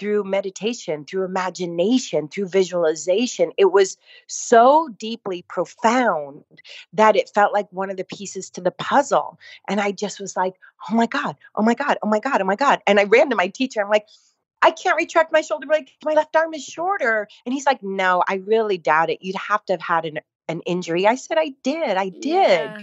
[0.00, 3.52] through meditation, through imagination, through visualization.
[3.58, 6.42] It was so deeply profound
[6.94, 9.38] that it felt like one of the pieces to the puzzle.
[9.68, 10.54] And I just was like,
[10.90, 12.80] oh my God, oh my God, oh my God, oh my God.
[12.86, 13.82] And I ran to my teacher.
[13.82, 14.06] I'm like,
[14.62, 15.90] I can't retract my shoulder blade.
[16.02, 17.28] My left arm is shorter.
[17.44, 19.18] And he's like, no, I really doubt it.
[19.20, 21.06] You'd have to have had an, an injury.
[21.06, 21.98] I said, I did.
[21.98, 22.24] I did.
[22.24, 22.78] Yeah.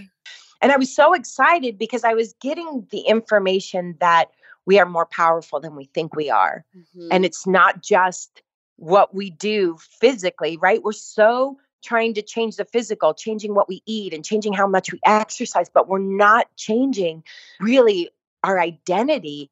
[0.60, 4.30] And I was so excited because I was getting the information that
[4.68, 6.62] we are more powerful than we think we are.
[6.76, 7.08] Mm-hmm.
[7.10, 8.42] And it's not just
[8.76, 10.82] what we do physically, right?
[10.82, 14.92] We're so trying to change the physical, changing what we eat and changing how much
[14.92, 17.24] we exercise, but we're not changing
[17.60, 18.10] really
[18.44, 19.50] our identity.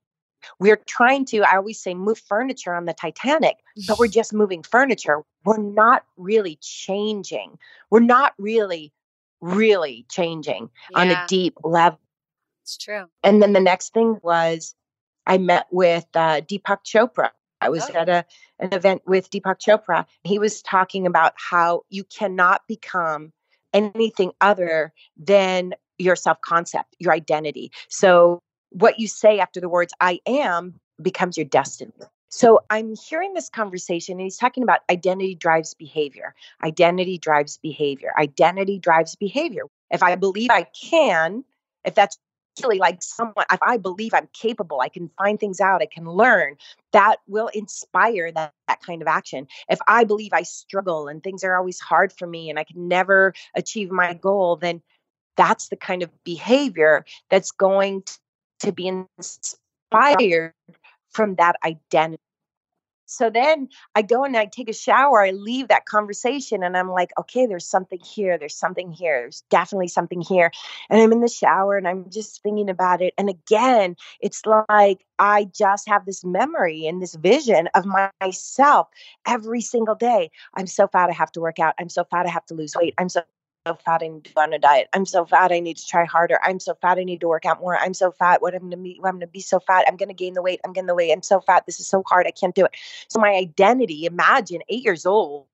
[0.58, 3.56] We're trying to, I always say, move furniture on the Titanic,
[3.88, 5.22] but we're just moving furniture.
[5.46, 7.58] We're not really changing.
[7.88, 8.92] We're not really,
[9.40, 10.98] really changing yeah.
[10.98, 12.00] on a deep level.
[12.64, 13.06] It's true.
[13.22, 14.74] And then the next thing was
[15.26, 17.30] I met with uh, Deepak Chopra.
[17.60, 17.98] I was oh.
[17.98, 18.24] at a
[18.58, 20.06] an event with Deepak Chopra.
[20.24, 23.32] He was talking about how you cannot become
[23.72, 27.72] anything other than your self concept, your identity.
[27.88, 31.92] So what you say after the words I am becomes your destiny.
[32.28, 36.34] So I'm hearing this conversation and he's talking about identity drives behavior.
[36.62, 38.12] Identity drives behavior.
[38.18, 39.62] Identity drives behavior.
[39.90, 41.44] If I believe I can,
[41.84, 42.18] if that's
[42.62, 46.04] really like someone if i believe i'm capable i can find things out i can
[46.04, 46.56] learn
[46.92, 49.46] that will inspire that, that kind of action.
[49.68, 52.88] If i believe i struggle and things are always hard for me and i can
[52.88, 54.82] never achieve my goal then
[55.36, 58.02] that's the kind of behavior that's going
[58.60, 60.54] to be inspired
[61.10, 62.22] from that identity
[63.06, 66.90] so then I go and I take a shower, I leave that conversation and I'm
[66.90, 70.50] like, okay, there's something here, there's something here, there's definitely something here.
[70.90, 73.14] And I'm in the shower and I'm just thinking about it.
[73.16, 77.86] And again, it's like I just have this memory and this vision of
[78.20, 78.88] myself
[79.26, 80.30] every single day.
[80.54, 81.74] I'm so fat, I have to work out.
[81.78, 82.94] I'm so fat, I have to lose weight.
[82.98, 83.22] I'm so
[83.74, 84.88] fat I need to go on a diet.
[84.92, 86.38] I'm so fat I need to try harder.
[86.42, 87.76] I'm so fat I need to work out more.
[87.76, 88.42] I'm so fat.
[88.42, 89.84] What I'm gonna be I'm gonna be so fat.
[89.88, 90.60] I'm gonna gain the weight.
[90.64, 91.12] I'm gonna the weight.
[91.12, 91.64] I'm so fat.
[91.66, 92.26] This is so hard.
[92.26, 92.72] I can't do it.
[93.08, 95.46] So my identity, imagine eight years old,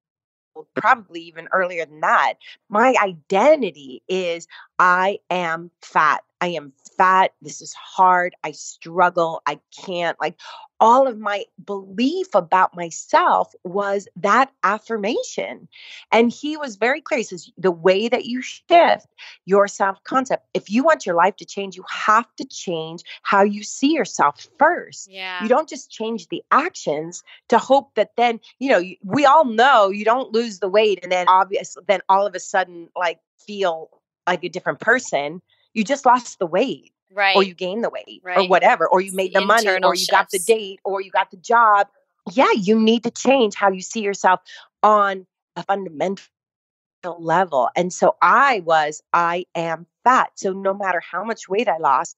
[0.74, 2.34] probably even earlier than that.
[2.68, 4.46] My identity is
[4.82, 6.24] I am fat.
[6.40, 7.30] I am fat.
[7.40, 8.34] This is hard.
[8.42, 9.40] I struggle.
[9.46, 10.20] I can't.
[10.20, 10.40] Like
[10.80, 15.68] all of my belief about myself was that affirmation.
[16.10, 17.18] And he was very clear.
[17.18, 19.06] He says, the way that you shift
[19.44, 23.44] your self concept, if you want your life to change, you have to change how
[23.44, 25.08] you see yourself first.
[25.08, 25.44] Yeah.
[25.44, 29.90] You don't just change the actions to hope that then, you know, we all know
[29.90, 33.88] you don't lose the weight and then obvious, then all of a sudden, like, feel
[34.26, 35.42] like a different person.
[35.74, 38.38] You just lost the weight right or you gained the weight right.
[38.38, 40.10] or whatever or you made the, the money or you shifts.
[40.10, 41.88] got the date or you got the job
[42.32, 44.40] yeah you need to change how you see yourself
[44.82, 46.24] on a fundamental
[47.18, 51.76] level and so i was i am fat so no matter how much weight i
[51.78, 52.16] lost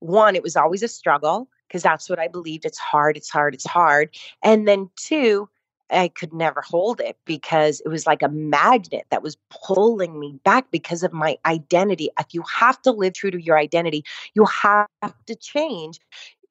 [0.00, 3.54] one it was always a struggle because that's what i believed it's hard it's hard
[3.54, 5.48] it's hard and then two
[5.90, 10.38] I could never hold it because it was like a magnet that was pulling me
[10.44, 12.10] back because of my identity.
[12.18, 14.86] If you have to live true to your identity, you have
[15.26, 16.00] to change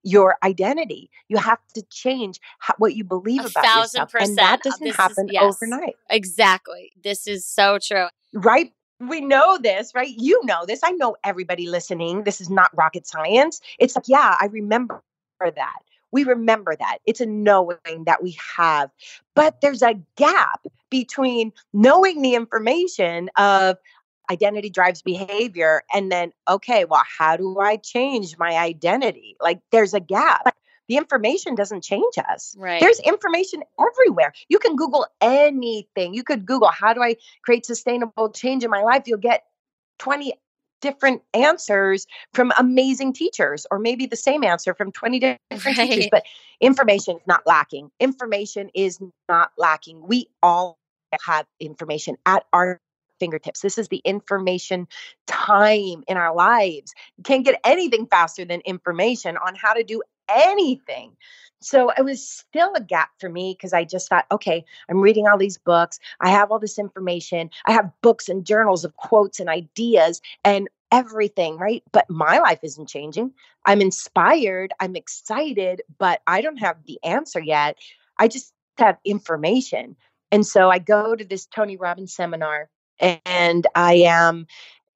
[0.03, 1.09] your identity.
[1.27, 4.29] You have to change how, what you believe a about yourself, percent.
[4.29, 5.95] and that doesn't this happen is, yes, overnight.
[6.09, 6.91] Exactly.
[7.01, 8.07] This is so true.
[8.33, 8.71] Right
[9.01, 10.13] we know this, right?
[10.17, 10.81] You know this.
[10.83, 12.23] I know everybody listening.
[12.23, 13.61] This is not rocket science.
[13.79, 15.01] It's like, yeah, I remember
[15.39, 15.79] that
[16.11, 16.99] we remember that.
[17.05, 18.89] It's a knowing that we have.
[19.35, 23.77] But there's a gap between knowing the information of
[24.31, 29.35] identity drives behavior and then, okay, well, how do I change my identity?
[29.41, 30.55] Like there's a gap.
[30.87, 32.55] The information doesn't change us.
[32.57, 32.79] Right.
[32.79, 34.33] There's information everywhere.
[34.49, 36.15] You can Google anything.
[36.15, 39.03] You could Google, how do I create sustainable change in my life?
[39.05, 39.43] You'll get
[39.99, 40.33] 20
[40.81, 45.89] different answers from amazing teachers, or maybe the same answer from 20 different right.
[45.89, 46.07] teachers.
[46.11, 46.23] But
[46.59, 47.91] information is not lacking.
[47.99, 50.07] Information is not lacking.
[50.07, 50.77] We all
[51.25, 52.79] have information at our
[53.19, 53.61] fingertips.
[53.61, 54.87] This is the information
[55.27, 56.93] time in our lives.
[57.17, 60.01] You can't get anything faster than information on how to do
[60.35, 61.15] anything.
[61.61, 65.27] So it was still a gap for me because I just thought, okay, I'm reading
[65.27, 65.99] all these books.
[66.21, 67.49] I have all this information.
[67.65, 71.83] I have books and journals of quotes and ideas and everything, right?
[71.91, 73.33] But my life isn't changing.
[73.65, 74.73] I'm inspired.
[74.79, 77.77] I'm excited, but I don't have the answer yet.
[78.17, 79.95] I just have information.
[80.31, 82.69] And so I go to this Tony Robbins seminar
[82.99, 84.47] and I am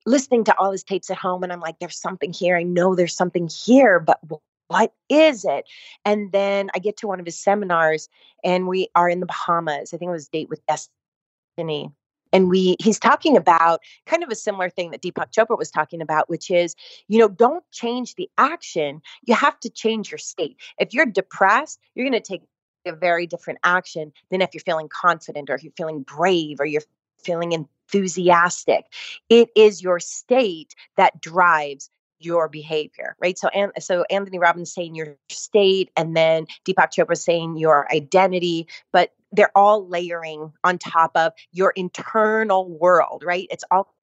[0.06, 2.58] listening to all his tapes at home and I'm like, there's something here.
[2.58, 4.20] I know there's something here, but
[4.68, 5.66] what is it?
[6.06, 8.10] And then I get to one of his seminars
[8.44, 9.94] and we are in the Bahamas.
[9.94, 11.92] I think it was Date with Destiny.
[12.32, 16.02] And we he's talking about kind of a similar thing that Deepak Chopra was talking
[16.02, 16.76] about, which is,
[17.08, 19.02] you know, don't change the action.
[19.26, 20.58] You have to change your state.
[20.80, 22.42] If you're depressed, you're going to take
[22.86, 26.66] a very different action than if you're feeling confident or if you're feeling brave or
[26.66, 26.82] you're
[27.24, 28.86] feeling enthusiastic.
[29.30, 31.90] It is your state that drives
[32.24, 33.38] your behavior, right?
[33.38, 38.68] So, and so Anthony Robbins saying your state, and then Deepak Chopra saying your identity,
[38.92, 43.48] but they're all layering on top of your internal world, right?
[43.50, 43.94] It's all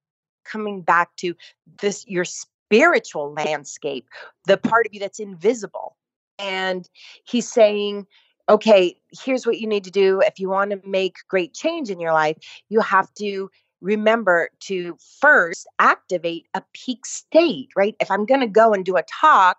[0.44, 1.34] coming back to
[1.80, 4.06] this your spiritual landscape,
[4.46, 5.96] the part of you that's invisible.
[6.38, 6.88] And
[7.24, 8.06] he's saying,
[8.48, 12.00] okay, here's what you need to do if you want to make great change in
[12.00, 12.36] your life.
[12.68, 13.50] You have to
[13.80, 17.96] remember to first activate a peak state, right?
[18.00, 19.58] If I'm going to go and do a talk,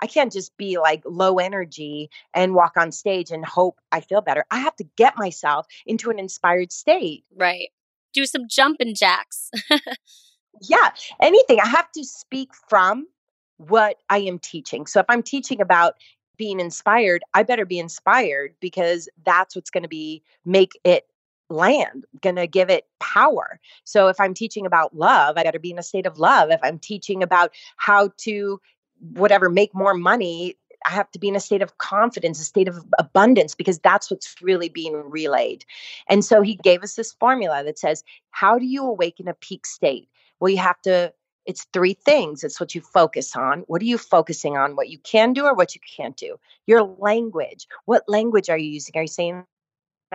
[0.00, 4.20] I can't just be like low energy and walk on stage and hope I feel
[4.20, 4.44] better.
[4.50, 7.24] I have to get myself into an inspired state.
[7.36, 7.68] Right.
[8.12, 9.50] Do some jumping jacks.
[10.60, 11.60] yeah, anything.
[11.60, 13.06] I have to speak from
[13.58, 14.86] what I am teaching.
[14.86, 15.94] So if I'm teaching about
[16.36, 21.06] being inspired, I better be inspired because that's what's going to be make it
[21.52, 23.60] land, going to give it power.
[23.84, 26.50] So if I'm teaching about love, I got to be in a state of love.
[26.50, 28.60] If I'm teaching about how to
[29.14, 32.68] whatever make more money, I have to be in a state of confidence, a state
[32.68, 35.64] of abundance, because that's what's really being relayed.
[36.08, 39.66] And so he gave us this formula that says, How do you awaken a peak
[39.66, 40.08] state?
[40.40, 41.12] Well, you have to,
[41.46, 42.44] it's three things.
[42.44, 43.60] It's what you focus on.
[43.68, 44.76] What are you focusing on?
[44.76, 46.36] What you can do or what you can't do?
[46.66, 47.66] Your language.
[47.84, 48.96] What language are you using?
[48.96, 49.44] Are you saying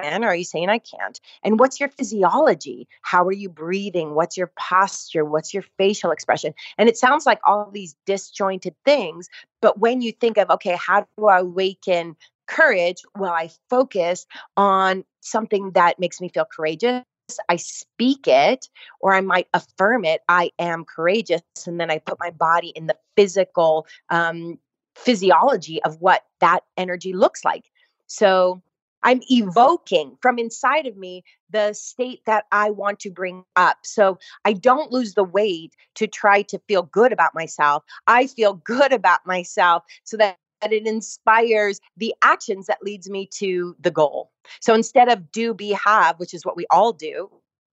[0.01, 1.19] can or are you saying I can't?
[1.43, 2.87] And what's your physiology?
[3.01, 4.15] How are you breathing?
[4.15, 5.25] What's your posture?
[5.25, 6.53] What's your facial expression?
[6.77, 9.29] And it sounds like all these disjointed things.
[9.61, 12.15] But when you think of, okay, how do I awaken
[12.47, 13.03] courage?
[13.17, 14.25] Well, I focus
[14.55, 17.03] on something that makes me feel courageous.
[17.49, 18.69] I speak it
[19.01, 20.21] or I might affirm it.
[20.29, 21.41] I am courageous.
[21.65, 24.59] And then I put my body in the physical um,
[24.95, 27.65] physiology of what that energy looks like.
[28.07, 28.61] So
[29.03, 33.77] I'm evoking from inside of me the state that I want to bring up.
[33.83, 37.83] So I don't lose the weight to try to feel good about myself.
[38.07, 43.27] I feel good about myself so that that it inspires the actions that leads me
[43.31, 44.31] to the goal.
[44.59, 47.29] So instead of do be have, which is what we all do,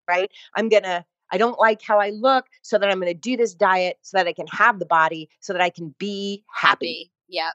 [0.07, 0.31] right?
[0.55, 3.37] I'm going to I don't like how I look, so that I'm going to do
[3.37, 7.11] this diet so that I can have the body, so that I can be happy.
[7.29, 7.51] Yeah.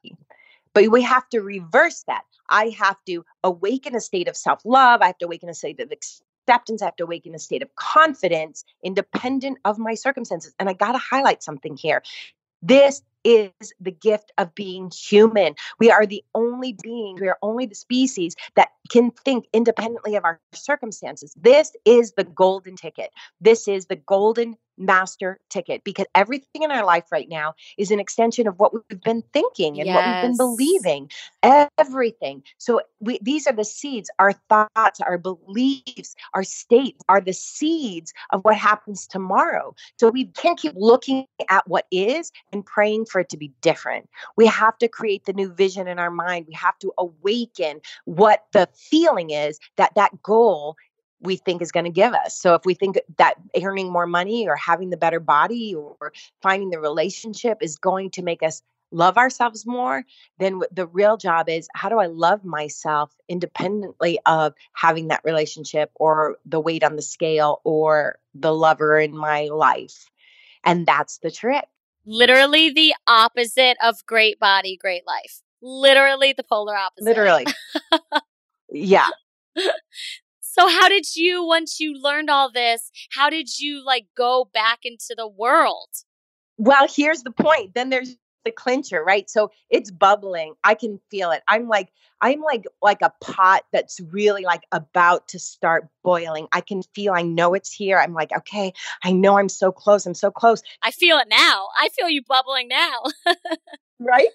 [0.73, 2.23] But we have to reverse that.
[2.49, 5.01] I have to awaken a state of self love.
[5.01, 6.81] I have to awaken a state of acceptance.
[6.81, 10.53] I have to awaken a state of confidence, independent of my circumstances.
[10.59, 12.01] And I got to highlight something here.
[12.61, 15.55] This is the gift of being human.
[15.79, 20.23] We are the only being, we are only the species that can think independently of
[20.25, 21.33] our circumstances.
[21.39, 23.11] This is the golden ticket.
[23.41, 27.99] This is the golden master ticket because everything in our life right now is an
[27.99, 29.95] extension of what we've been thinking and yes.
[29.95, 31.11] what we've been believing
[31.77, 32.43] everything.
[32.57, 38.13] So we, these are the seeds our thoughts our beliefs our states are the seeds
[38.31, 39.75] of what happens tomorrow.
[39.97, 44.09] So we can't keep looking at what is and praying for it to be different.
[44.35, 46.45] We have to create the new vision in our mind.
[46.47, 50.75] We have to awaken what the feeling is that that goal
[51.21, 52.39] we think is going to give us.
[52.39, 56.69] So if we think that earning more money or having the better body or finding
[56.69, 58.61] the relationship is going to make us
[58.91, 60.03] love ourselves more,
[60.39, 65.91] then the real job is how do I love myself independently of having that relationship
[65.95, 70.09] or the weight on the scale or the lover in my life.
[70.63, 71.65] And that's the trick.
[72.05, 75.41] Literally the opposite of great body, great life.
[75.61, 77.05] Literally the polar opposite.
[77.05, 77.45] Literally.
[78.71, 79.09] yeah.
[80.59, 84.79] So how did you once you learned all this, how did you like go back
[84.83, 85.87] into the world?
[86.57, 87.75] Well, here's the point.
[87.75, 89.29] Then there's the clincher, right?
[89.29, 90.55] So it's bubbling.
[90.65, 91.43] I can feel it.
[91.47, 96.49] I'm like I'm like like a pot that's really like about to start boiling.
[96.51, 97.97] I can feel I know it's here.
[97.97, 100.05] I'm like, okay, I know I'm so close.
[100.05, 100.61] I'm so close.
[100.81, 101.67] I feel it now.
[101.79, 103.03] I feel you bubbling now.
[103.99, 104.27] right?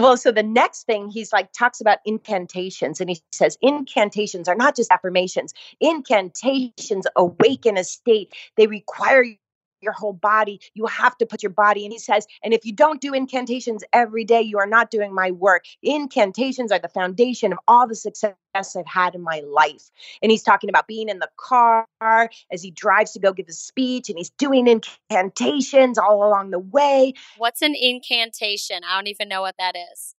[0.00, 4.54] Well so the next thing he's like talks about incantations and he says incantations are
[4.54, 5.52] not just affirmations.
[5.80, 8.34] Incantations awaken a state.
[8.56, 9.24] They require
[9.82, 10.60] your whole body.
[10.74, 11.84] You have to put your body.
[11.84, 15.14] And he says, and if you don't do incantations every day, you are not doing
[15.14, 15.64] my work.
[15.82, 19.90] Incantations are the foundation of all the success I've had in my life.
[20.22, 23.52] And he's talking about being in the car as he drives to go give a
[23.52, 27.14] speech and he's doing incantations all along the way.
[27.38, 28.80] What's an incantation?
[28.88, 30.14] I don't even know what that is.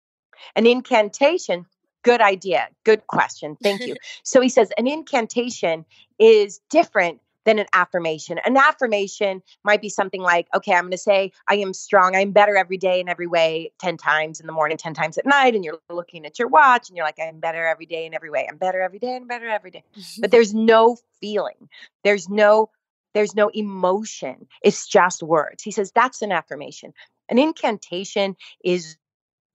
[0.56, 1.66] An incantation
[2.02, 2.68] Good idea.
[2.84, 3.56] Good question.
[3.62, 3.94] Thank you.
[4.24, 5.84] so he says an incantation
[6.18, 8.38] is different than an affirmation.
[8.44, 12.14] An affirmation might be something like, okay, I'm going to say, I am strong.
[12.14, 15.26] I'm better every day in every way, 10 times in the morning, 10 times at
[15.26, 15.54] night.
[15.54, 18.30] And you're looking at your watch and you're like, I'm better every day in every
[18.30, 18.46] way.
[18.48, 19.84] I'm better every day and better every day.
[20.18, 21.68] but there's no feeling.
[22.04, 22.70] There's no
[23.14, 24.46] there's no emotion.
[24.62, 25.62] It's just words.
[25.62, 26.94] He says that's an affirmation.
[27.28, 28.96] An incantation is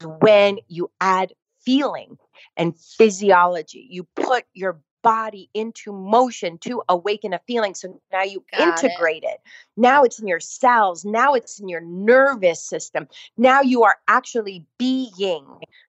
[0.03, 1.33] when you add
[1.65, 2.17] feeling
[2.55, 3.87] and physiology.
[3.89, 7.73] You put your body into motion to awaken a feeling.
[7.73, 9.35] So now you Got integrate it.
[9.35, 9.41] it.
[9.77, 11.05] Now it's in your cells.
[11.05, 13.07] Now it's in your nervous system.
[13.37, 15.45] Now you are actually being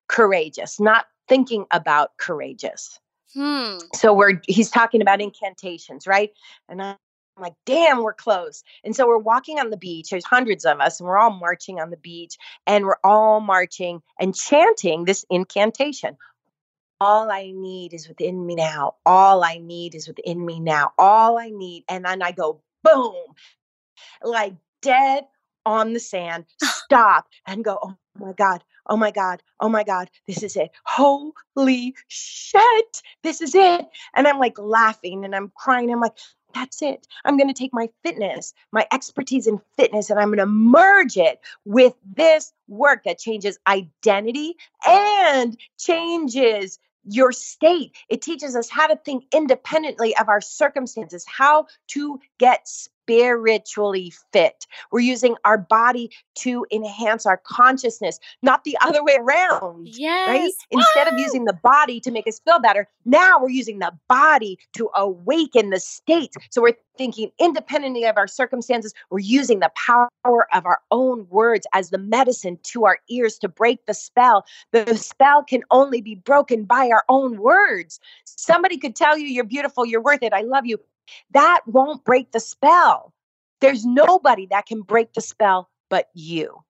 [0.07, 3.01] courageous, not thinking about courageous.
[3.35, 3.79] Hmm.
[3.93, 6.31] So we're he's talking about incantations, right?
[6.69, 6.97] And I'm
[7.41, 8.63] like, damn, we're close.
[8.85, 10.11] And so we're walking on the beach.
[10.11, 12.37] There's hundreds of us, and we're all marching on the beach,
[12.69, 16.17] and we're all marching and chanting this incantation
[17.01, 18.97] all I need is within me now.
[19.07, 20.93] All I need is within me now.
[20.99, 21.85] All I need.
[21.89, 23.15] And then I go, boom,
[24.23, 25.25] like dead
[25.67, 30.11] on the sand, stop and go, oh my God, oh my God, oh my God,
[30.27, 30.71] this is it.
[30.85, 33.87] Holy shit, this is it.
[34.15, 35.93] And I'm like laughing and I'm crying.
[35.93, 36.17] I'm like,
[36.55, 37.07] that's it.
[37.25, 41.17] I'm going to take my fitness, my expertise in fitness, and I'm going to merge
[41.17, 44.55] it with this work that changes identity
[44.87, 47.97] and changes your state.
[48.09, 52.69] It teaches us how to think independently of our circumstances, how to get
[53.09, 54.67] spiritually fit.
[54.93, 59.89] We're using our body to enhance our consciousness, not the other way around.
[59.89, 60.29] Yes.
[60.29, 60.53] Right?
[60.71, 64.59] Instead of using the body to make us feel better, now we're using the body
[64.75, 66.35] to awaken the state.
[66.51, 68.93] So we're thinking independently of our circumstances.
[69.11, 70.11] We're using the power
[70.53, 74.45] of our own words as the medicine to our ears to break the spell.
[74.73, 78.01] The spell can only be broken by our own words.
[78.25, 80.79] Somebody could tell you you're beautiful, you're worth it, I love you.
[81.33, 83.13] That won't break the spell.
[83.61, 86.63] There's nobody that can break the spell but you.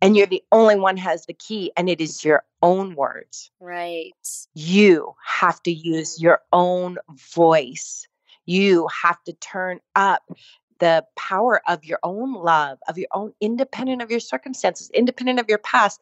[0.00, 4.12] and you're the only one has the key and it is your own words right
[4.54, 6.98] you have to use your own
[7.34, 8.06] voice
[8.46, 10.22] you have to turn up
[10.78, 15.48] the power of your own love of your own independent of your circumstances independent of
[15.48, 16.00] your past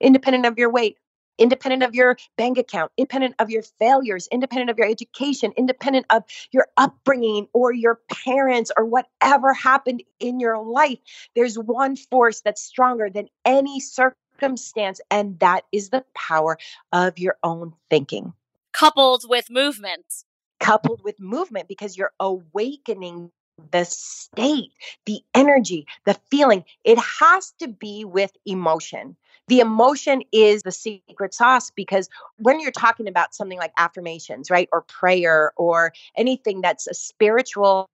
[0.00, 0.98] independent of your weight
[1.38, 6.22] independent of your bank account, independent of your failures, independent of your education, independent of
[6.50, 10.98] your upbringing or your parents or whatever happened in your life.
[11.34, 16.58] There's one force that's stronger than any circumstance, and that is the power
[16.92, 18.32] of your own thinking.
[18.72, 20.24] Coupled with movement.
[20.60, 23.30] Coupled with movement because you're awakening
[23.70, 24.70] the state,
[25.06, 26.64] the energy, the feeling.
[26.84, 29.16] It has to be with emotion.
[29.52, 34.66] The emotion is the secret sauce because when you're talking about something like affirmations, right,
[34.72, 37.90] or prayer or anything that's a spiritual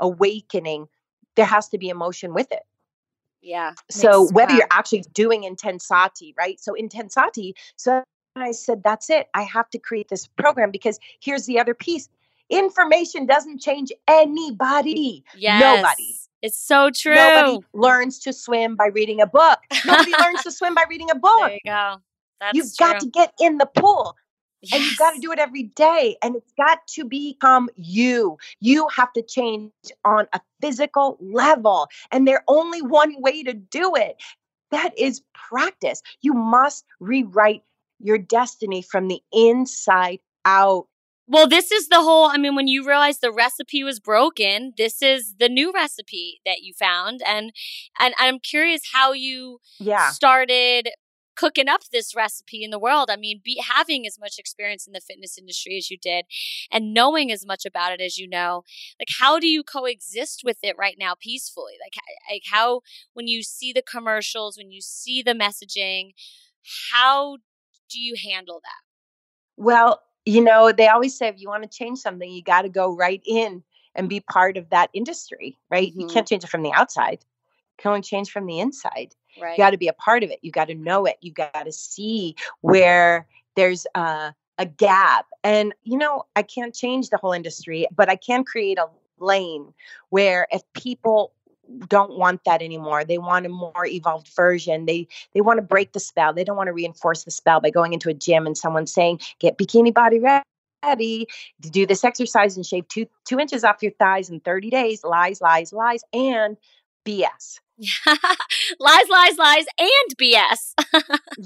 [0.00, 0.88] awakening,
[1.36, 2.64] there has to be emotion with it.
[3.40, 3.74] Yeah.
[3.88, 6.58] So whether you're actually doing intensati, right?
[6.58, 8.02] So intensati, so
[8.34, 9.28] I said, that's it.
[9.32, 12.08] I have to create this program because here's the other piece.
[12.48, 15.22] Information doesn't change anybody.
[15.36, 15.60] Yes.
[15.60, 16.16] Nobody.
[16.42, 17.14] It's so true.
[17.14, 19.58] Nobody learns to swim by reading a book.
[19.84, 21.40] Nobody learns to swim by reading a book.
[21.40, 21.96] There you go.
[22.40, 22.86] That's You've true.
[22.86, 24.16] got to get in the pool.
[24.62, 24.74] Yes.
[24.74, 26.16] And you've got to do it every day.
[26.22, 28.38] And it's got to become you.
[28.60, 29.72] You have to change
[30.04, 31.88] on a physical level.
[32.10, 34.16] And there's only one way to do it
[34.70, 36.02] that is practice.
[36.20, 37.62] You must rewrite
[37.98, 40.86] your destiny from the inside out.
[41.30, 42.26] Well, this is the whole.
[42.26, 46.62] I mean, when you realize the recipe was broken, this is the new recipe that
[46.62, 47.52] you found, and
[48.00, 50.10] and I'm curious how you yeah.
[50.10, 50.88] started
[51.36, 53.10] cooking up this recipe in the world.
[53.10, 56.24] I mean, be having as much experience in the fitness industry as you did,
[56.68, 58.64] and knowing as much about it as you know.
[58.98, 61.74] Like, how do you coexist with it right now peacefully?
[61.80, 61.94] Like,
[62.28, 62.80] like how
[63.14, 66.10] when you see the commercials, when you see the messaging,
[66.92, 67.36] how
[67.88, 68.82] do you handle that?
[69.56, 72.68] Well, you know, they always say if you want to change something, you got to
[72.68, 73.62] go right in
[73.94, 75.90] and be part of that industry, right?
[75.90, 76.00] Mm-hmm.
[76.00, 77.18] You can't change it from the outside.
[77.20, 79.14] You can only change from the inside.
[79.40, 79.52] Right.
[79.52, 80.38] You got to be a part of it.
[80.42, 81.16] You got to know it.
[81.20, 85.26] You got to see where there's a, a gap.
[85.42, 88.86] And, you know, I can't change the whole industry, but I can create a
[89.18, 89.72] lane
[90.10, 91.32] where if people
[91.88, 93.04] don't want that anymore.
[93.04, 94.86] They want a more evolved version.
[94.86, 96.32] They they want to break the spell.
[96.32, 99.20] They don't want to reinforce the spell by going into a gym and someone saying,
[99.38, 101.26] "Get bikini body ready
[101.62, 105.04] to do this exercise and shave two two inches off your thighs in 30 days."
[105.04, 106.56] Lies, lies, lies, and
[107.04, 107.60] BS.
[108.78, 110.74] lies, lies, lies, and BS.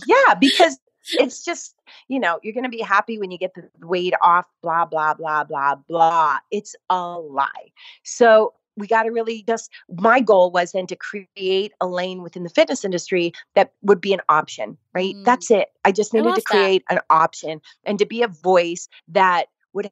[0.06, 0.78] yeah, because
[1.18, 1.74] it's just
[2.08, 5.14] you know you're going to be happy when you get the weight off blah blah
[5.14, 7.70] blah blah blah it's a lie
[8.02, 9.70] so we got to really just
[10.00, 14.12] my goal was then to create a lane within the fitness industry that would be
[14.12, 15.24] an option right mm.
[15.24, 16.96] that's it i just needed I to create that.
[16.96, 19.90] an option and to be a voice that would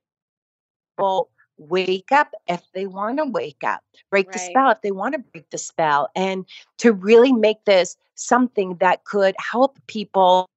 [0.99, 1.28] well
[1.59, 4.33] wake up if they want to wake up break right.
[4.33, 6.45] the spell if they want to break the spell and
[6.78, 10.49] to really make this something that could help people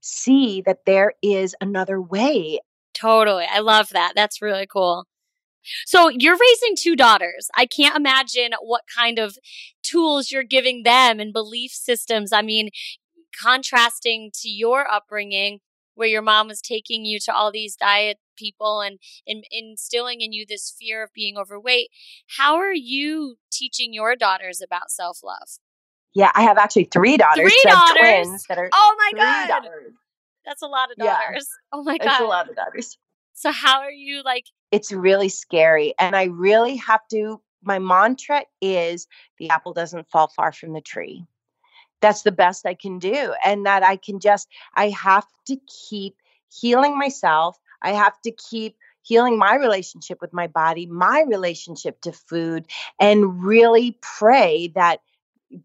[0.00, 2.58] see that there is another way
[2.94, 5.06] totally i love that that's really cool
[5.86, 7.48] so you're raising two daughters.
[7.56, 9.36] I can't imagine what kind of
[9.82, 12.32] tools you're giving them and belief systems.
[12.32, 12.70] I mean,
[13.40, 15.60] contrasting to your upbringing
[15.94, 20.32] where your mom was taking you to all these diet people and, and instilling in
[20.32, 21.88] you this fear of being overweight.
[22.38, 25.58] How are you teaching your daughters about self love?
[26.14, 27.50] Yeah, I have actually three daughters.
[27.50, 28.26] Three daughters.
[28.26, 29.92] Twins that are oh my god, daughters.
[30.44, 31.48] that's a lot of daughters.
[31.48, 31.78] Yeah.
[31.78, 32.98] Oh my god, it's a lot of daughters.
[33.42, 35.94] So how are you like it's really scary.
[35.98, 40.80] And I really have to, my mantra is the apple doesn't fall far from the
[40.80, 41.26] tree.
[42.00, 43.34] That's the best I can do.
[43.44, 45.56] And that I can just, I have to
[45.88, 46.16] keep
[46.48, 47.58] healing myself.
[47.82, 52.66] I have to keep healing my relationship with my body, my relationship to food,
[53.00, 55.00] and really pray that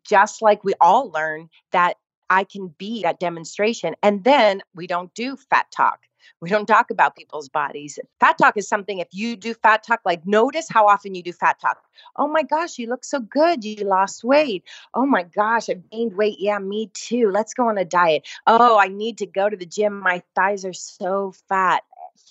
[0.03, 1.97] just like we all learn, that
[2.27, 3.95] I can be that demonstration.
[4.01, 6.06] And then we don't do fat talk.
[6.41, 7.99] We don't talk about people's bodies.
[8.19, 11.33] Fat talk is something, if you do fat talk, like notice how often you do
[11.33, 11.83] fat talk.
[12.15, 13.63] Oh my gosh, you look so good.
[13.63, 14.63] You lost weight.
[14.93, 16.37] Oh my gosh, I've gained weight.
[16.39, 17.29] Yeah, me too.
[17.31, 18.27] Let's go on a diet.
[18.45, 19.99] Oh, I need to go to the gym.
[19.99, 21.83] My thighs are so fat.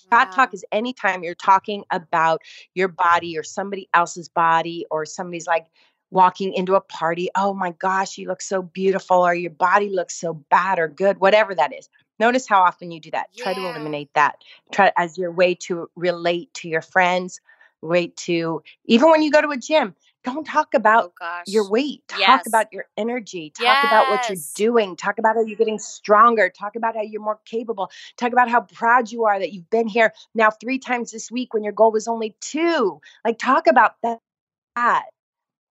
[0.09, 2.41] Fat talk is anytime you're talking about
[2.75, 5.67] your body or somebody else's body or somebody's like,
[6.09, 10.17] walking into a party, oh my gosh, you look so beautiful, or your body looks
[10.17, 11.89] so bad or good, whatever that is.
[12.19, 13.27] Notice how often you do that.
[13.33, 13.43] Yeah.
[13.43, 14.37] Try to eliminate that.
[14.71, 17.41] Try as your way to relate to your friends,
[17.81, 22.03] way to even when you go to a gym, don't talk about oh, your weight.
[22.07, 22.47] Talk yes.
[22.47, 23.49] about your energy.
[23.51, 23.85] Talk yes.
[23.85, 24.95] about what you're doing.
[24.95, 26.49] Talk about how you're getting stronger.
[26.49, 27.89] Talk about how you're more capable.
[28.17, 31.53] Talk about how proud you are that you've been here now three times this week
[31.53, 32.99] when your goal was only two.
[33.23, 35.05] Like, talk about that.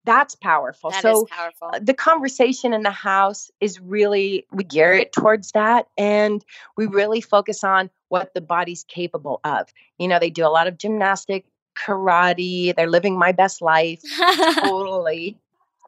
[0.05, 0.91] That's powerful.
[0.91, 1.71] That so powerful.
[1.81, 6.43] The conversation in the house is really we gear it towards that and
[6.77, 9.67] we really focus on what the body's capable of.
[9.97, 11.45] You know, they do a lot of gymnastic,
[11.77, 14.01] karate, they're living my best life.
[14.59, 15.37] totally.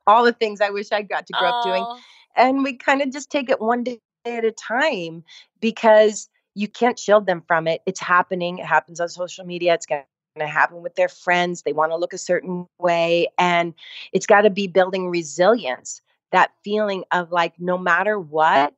[0.07, 1.59] All the things I wish I got to grow oh.
[1.59, 1.83] up doing.
[1.85, 1.99] Oh.
[2.35, 5.23] And we kind of just take it one day at a time
[5.59, 7.81] because you can't shield them from it.
[7.85, 8.59] It's happening.
[8.59, 9.73] It happens on social media.
[9.73, 10.03] It's going
[10.39, 11.63] to happen with their friends.
[11.63, 13.27] They want to look a certain way.
[13.37, 13.73] And
[14.13, 16.01] it's got to be building resilience,
[16.31, 18.73] that feeling of like, no matter what,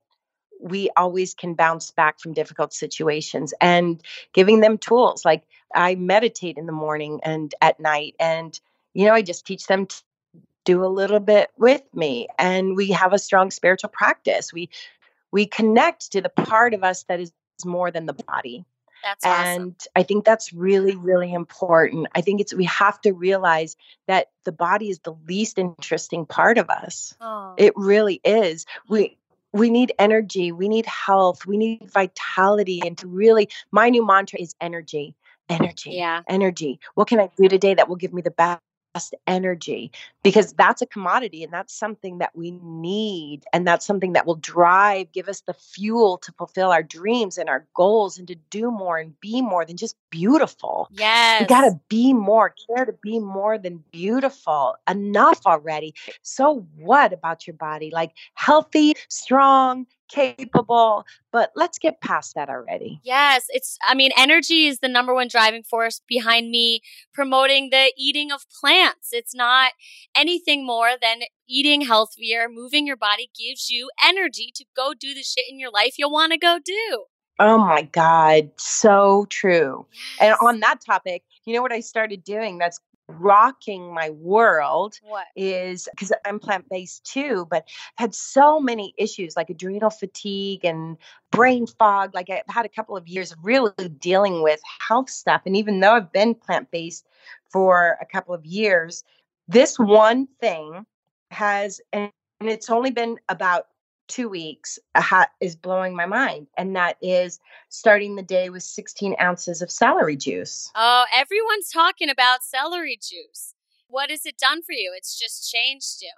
[0.60, 4.02] we always can bounce back from difficult situations and
[4.34, 5.26] giving them tools.
[5.26, 5.44] Like
[5.76, 8.16] I meditate in the morning and at night.
[8.20, 8.60] And,
[8.94, 10.02] you know, I just teach them to
[10.64, 12.28] do a little bit with me.
[12.40, 14.54] And we have a strong spiritual practice.
[14.54, 14.70] We,
[15.32, 17.34] we connect to the part of us that is
[17.66, 18.66] more than the body.
[19.04, 19.76] That's and awesome.
[19.96, 22.08] I think that's really, really important.
[22.16, 23.76] I think it's we have to realize
[24.08, 27.14] that the body is the least interesting part of us.
[27.20, 27.54] Oh.
[27.58, 28.66] It really is.
[28.66, 28.94] Mm-hmm.
[28.94, 29.18] We
[29.52, 32.82] we need energy, we need health, we need vitality.
[32.84, 35.16] And to really my new mantra is energy.
[35.50, 35.92] Energy.
[35.92, 36.22] Yeah.
[36.28, 36.80] Energy.
[36.96, 38.62] What can I do today that will give me the best
[39.28, 39.92] energy
[40.24, 44.36] because that's a commodity and that's something that we need and that's something that will
[44.36, 48.70] drive give us the fuel to fulfill our dreams and our goals and to do
[48.70, 50.88] more and be more than just beautiful.
[50.92, 55.94] Yes we got to be more care to be more than beautiful enough already.
[56.22, 57.90] So what about your body?
[57.92, 63.00] Like healthy strong capable, but let's get past that already.
[63.04, 66.82] Yes, it's I mean energy is the number one driving force behind me
[67.14, 69.10] promoting the eating of plants.
[69.12, 69.72] It's not
[70.16, 75.24] anything more than eating healthier, moving your body gives you energy to go do the
[75.24, 77.06] shit in your life you want to go do.
[77.40, 79.88] Oh my God, so true.
[79.92, 80.18] Yes.
[80.22, 85.28] And on that topic, you know what I started doing that's rocking my world what?
[85.36, 90.98] is because I'm plant based too, but had so many issues like adrenal fatigue and
[91.32, 92.14] brain fog.
[92.14, 95.42] Like I've had a couple of years really dealing with health stuff.
[95.46, 97.06] And even though I've been plant based
[97.50, 99.04] for a couple of years,
[99.48, 100.86] this one thing
[101.32, 103.68] has, and it's only been about
[104.14, 104.78] two weeks
[105.42, 106.48] is blowing my mind.
[106.56, 107.40] And that is
[107.70, 110.72] starting the day with 16 ounces of celery juice.
[110.76, 113.56] Oh, everyone's talking about celery juice.
[113.88, 114.94] What has it done for you?
[114.96, 116.12] It's just changed you.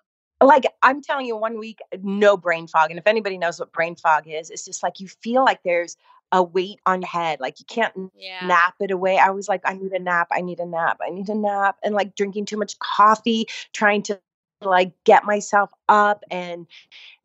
[0.46, 2.90] Like I'm telling you, one week, no brain fog.
[2.90, 5.96] And if anybody knows what brain fog is, it's just like you feel like there's
[6.34, 7.40] a weight on your head.
[7.40, 8.46] Like you can't yeah.
[8.46, 9.18] nap it away.
[9.18, 10.28] I was like, I need a nap.
[10.34, 11.00] I need a nap.
[11.02, 11.78] I need a nap.
[11.84, 14.20] And like drinking too much coffee, trying to
[14.62, 16.68] like get myself up and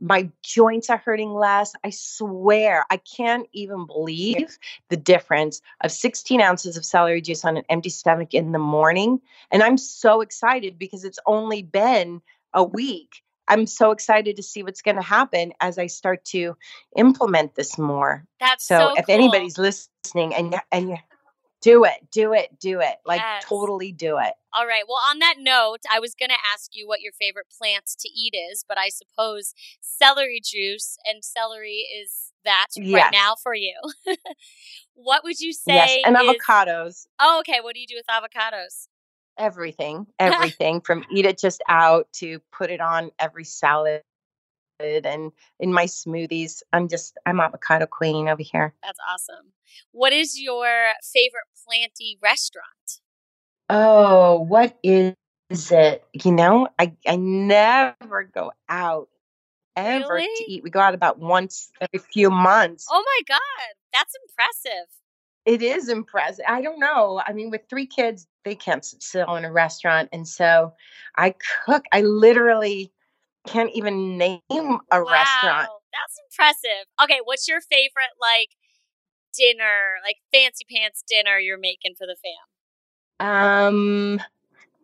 [0.00, 1.72] my joints are hurting less.
[1.84, 4.58] I swear, I can't even believe
[4.88, 9.20] the difference of 16 ounces of celery juice on an empty stomach in the morning.
[9.50, 12.22] And I'm so excited because it's only been
[12.52, 13.22] a week.
[13.48, 16.56] I'm so excited to see what's going to happen as I start to
[16.96, 18.24] implement this more.
[18.38, 18.78] That's so.
[18.78, 19.14] so if cool.
[19.14, 20.96] anybody's listening and and you
[21.60, 22.96] do it, do it, do it.
[23.04, 23.44] Like yes.
[23.46, 24.32] totally do it.
[24.52, 24.84] All right.
[24.88, 28.08] Well, on that note, I was going to ask you what your favorite plant to
[28.08, 33.02] eat is, but I suppose celery juice and celery is that yes.
[33.02, 33.74] right now for you.
[34.94, 35.74] what would you say?
[35.74, 36.22] Yes, and is...
[36.22, 37.06] avocados.
[37.20, 37.60] Oh, okay.
[37.62, 38.88] What do you do with avocados?
[39.38, 44.02] Everything, everything from eat it just out to put it on every salad
[44.80, 46.62] and in my smoothies.
[46.72, 48.74] I'm just I'm avocado queen over here.
[48.82, 49.52] That's awesome.
[49.92, 50.66] What is your
[51.02, 53.00] favorite planty restaurant?
[53.68, 55.14] Oh, what is
[55.50, 56.04] it?
[56.12, 59.08] You know, I I never go out
[59.76, 60.26] ever really?
[60.36, 60.62] to eat.
[60.62, 62.86] We go out about once every few months.
[62.90, 64.88] Oh my god, that's impressive.
[65.46, 66.44] It is impressive.
[66.46, 67.22] I don't know.
[67.24, 70.74] I mean, with three kids, they can't sit still in a restaurant, and so
[71.16, 71.34] I
[71.64, 71.84] cook.
[71.92, 72.92] I literally
[73.46, 75.68] can't even name a wow, restaurant.
[75.92, 76.86] That's impressive.
[77.02, 78.50] Okay, what's your favorite like
[79.36, 83.26] dinner, like fancy pants dinner you're making for the fam?
[83.26, 84.20] Um,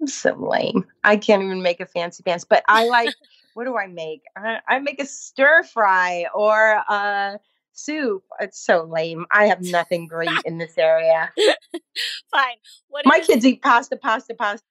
[0.00, 0.84] I'm so lame.
[1.04, 3.14] I can't even make a fancy pants, but I like.
[3.54, 4.22] what do I make?
[4.36, 7.38] I, I make a stir fry or a
[7.72, 8.24] soup.
[8.40, 9.24] It's so lame.
[9.30, 11.30] I have nothing great in this area.
[12.30, 12.56] Fine.
[12.88, 14.64] What My kids eat pasta, pasta, pasta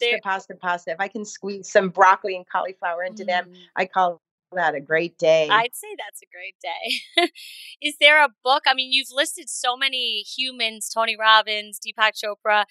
[0.00, 0.90] pasta, pasta, pasta.
[0.92, 3.28] If I can squeeze some broccoli and cauliflower into mm.
[3.28, 4.20] them, I call
[4.54, 5.48] that a great day.
[5.48, 7.30] I'd say that's a great day.
[7.80, 8.64] Is there a book?
[8.66, 12.64] I mean, you've listed so many humans Tony Robbins, Deepak Chopra.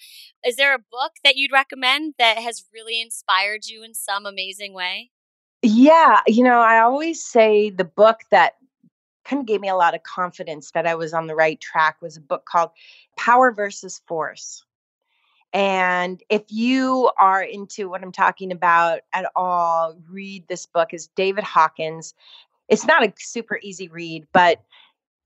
[0.44, 4.74] Is there a book that you'd recommend that has really inspired you in some amazing
[4.74, 5.10] way?
[5.62, 6.20] Yeah.
[6.26, 8.54] You know, I always say the book that
[9.24, 11.96] kind of gave me a lot of confidence that I was on the right track
[12.02, 12.70] was a book called
[13.18, 14.64] Power versus Force.
[15.54, 20.92] And if you are into what I'm talking about at all, read this book.
[20.92, 22.12] is David Hawkins.
[22.68, 24.62] It's not a super easy read, but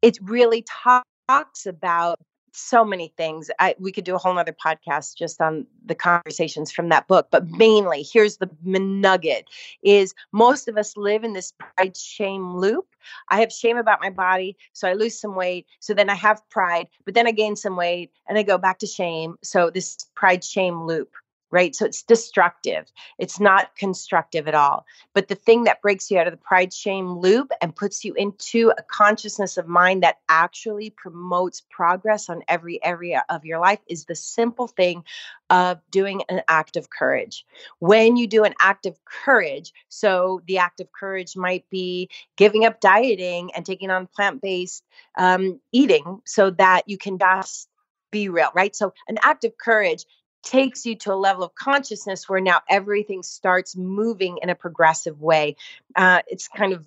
[0.02, 2.20] it really talks about
[2.58, 3.50] so many things.
[3.58, 7.28] I, we could do a whole other podcast just on the conversations from that book.
[7.30, 9.48] But mainly, here's the nugget:
[9.82, 12.86] is most of us live in this pride shame loop.
[13.28, 15.66] I have shame about my body, so I lose some weight.
[15.80, 18.78] So then I have pride, but then I gain some weight, and I go back
[18.80, 19.36] to shame.
[19.42, 21.10] So this pride shame loop
[21.50, 21.74] right?
[21.74, 22.92] So it's destructive.
[23.18, 24.84] It's not constructive at all.
[25.14, 28.14] But the thing that breaks you out of the pride shame loop and puts you
[28.14, 33.80] into a consciousness of mind that actually promotes progress on every area of your life
[33.86, 35.04] is the simple thing
[35.50, 37.46] of doing an act of courage.
[37.78, 42.64] When you do an act of courage, so the act of courage might be giving
[42.66, 44.84] up dieting and taking on plant based
[45.16, 47.68] um, eating so that you can just
[48.10, 48.74] be real, right?
[48.74, 50.04] So, an act of courage
[50.42, 55.20] takes you to a level of consciousness where now everything starts moving in a progressive
[55.20, 55.56] way.
[55.96, 56.86] Uh, it's kind of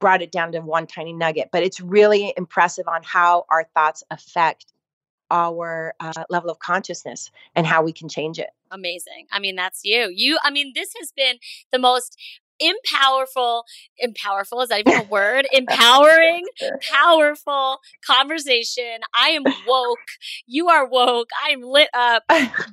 [0.00, 4.02] brought it down to one tiny nugget, but it's really impressive on how our thoughts
[4.10, 4.66] affect
[5.30, 8.50] our uh, level of consciousness and how we can change it.
[8.70, 9.26] Amazing.
[9.30, 10.10] I mean, that's you.
[10.12, 11.36] You, I mean, this has been
[11.70, 12.18] the most
[12.62, 13.62] empowerful,
[14.02, 15.46] empowerful, is that even a word?
[15.52, 16.46] Empowering,
[16.92, 19.00] powerful conversation.
[19.14, 19.98] I am woke.
[20.46, 21.30] You are woke.
[21.46, 22.24] I am lit up.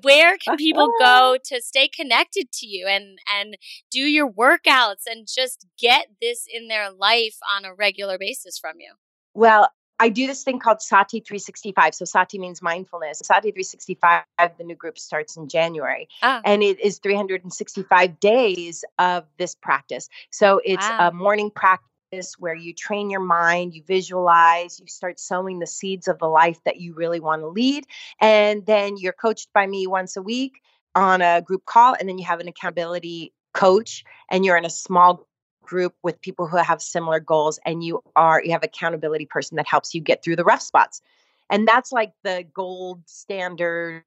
[0.01, 3.57] Where can people go to stay connected to you and, and
[3.91, 8.75] do your workouts and just get this in their life on a regular basis from
[8.79, 8.93] you?
[9.33, 9.69] Well,
[9.99, 11.95] I do this thing called Sati 365.
[11.95, 13.21] So Sati means mindfulness.
[13.23, 14.23] Sati 365,
[14.57, 16.07] the new group starts in January.
[16.21, 16.41] Ah.
[16.45, 20.09] And it is 365 days of this practice.
[20.31, 21.09] So it's wow.
[21.09, 26.07] a morning practice where you train your mind, you visualize, you start sowing the seeds
[26.07, 27.85] of the life that you really want to lead.
[28.21, 30.61] And then you're coached by me once a week
[30.95, 31.95] on a group call.
[31.99, 35.27] And then you have an accountability coach and you're in a small
[35.67, 39.67] group with people who have similar goals and you are you have accountability person that
[39.67, 41.01] helps you get through the rough spots
[41.49, 44.03] and that's like the gold standard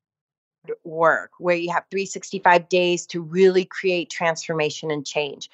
[0.84, 5.48] work where you have 365 days to really create transformation and change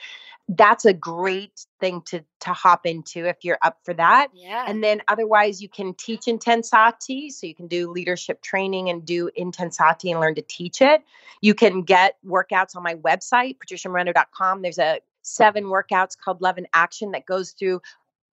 [0.49, 4.29] that's a great thing to to hop into if you're up for that.
[4.33, 4.65] Yeah.
[4.69, 9.29] And then otherwise you can teach intensati, so you can do leadership training and do
[9.37, 11.03] intensati and learn to teach it.
[11.41, 14.63] You can get workouts on my website patriciamoreno.com.
[14.63, 17.81] There's a seven workouts called Love in Action that goes through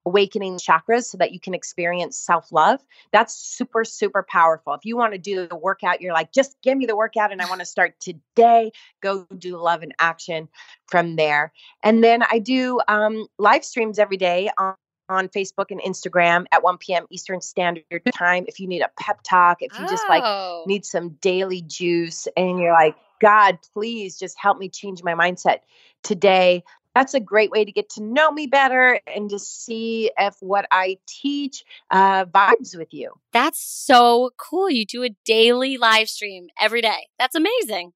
[0.06, 2.82] awakening chakras so that you can experience self love.
[3.12, 4.74] That's super, super powerful.
[4.74, 7.42] If you want to do the workout, you're like, just give me the workout and
[7.42, 8.72] I want to start today,
[9.02, 10.50] go do Love in Action
[10.88, 11.52] from there.
[11.84, 14.76] And then I do um, live streams every day on.
[15.10, 17.06] On Facebook and Instagram at 1 p.m.
[17.12, 17.84] Eastern Standard
[18.16, 18.46] Time.
[18.48, 19.90] If you need a pep talk, if you oh.
[19.90, 20.64] just like oh.
[20.66, 25.60] need some daily juice and you're like, God, please just help me change my mindset
[26.04, 26.64] today
[26.96, 30.66] that's a great way to get to know me better and to see if what
[30.72, 33.14] I teach uh, vibes with you.
[33.32, 34.70] That's so cool.
[34.70, 37.08] You do a daily live stream every day.
[37.18, 37.94] That's amazing.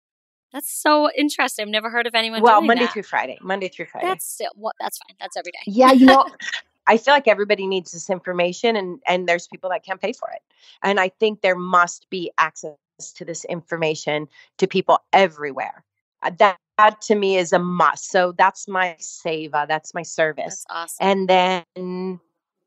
[0.54, 1.64] That's so interesting.
[1.64, 2.42] I've never heard of anyone.
[2.42, 2.94] Well, Monday that.
[2.94, 3.38] through Friday.
[3.42, 4.08] Monday through Friday.
[4.08, 4.76] That's what.
[4.80, 5.16] That's fine.
[5.20, 5.60] That's every day.
[5.68, 6.26] Yeah, you know,
[6.88, 10.30] I feel like everybody needs this information, and and there's people that can't pay for
[10.30, 10.42] it,
[10.82, 12.76] and I think there must be access
[13.16, 14.28] to this information
[14.58, 15.84] to people everywhere.
[16.24, 18.10] Uh, that that to me is a must.
[18.10, 20.66] So that's my seva, that's my service.
[20.70, 21.08] That's awesome.
[21.08, 22.20] And then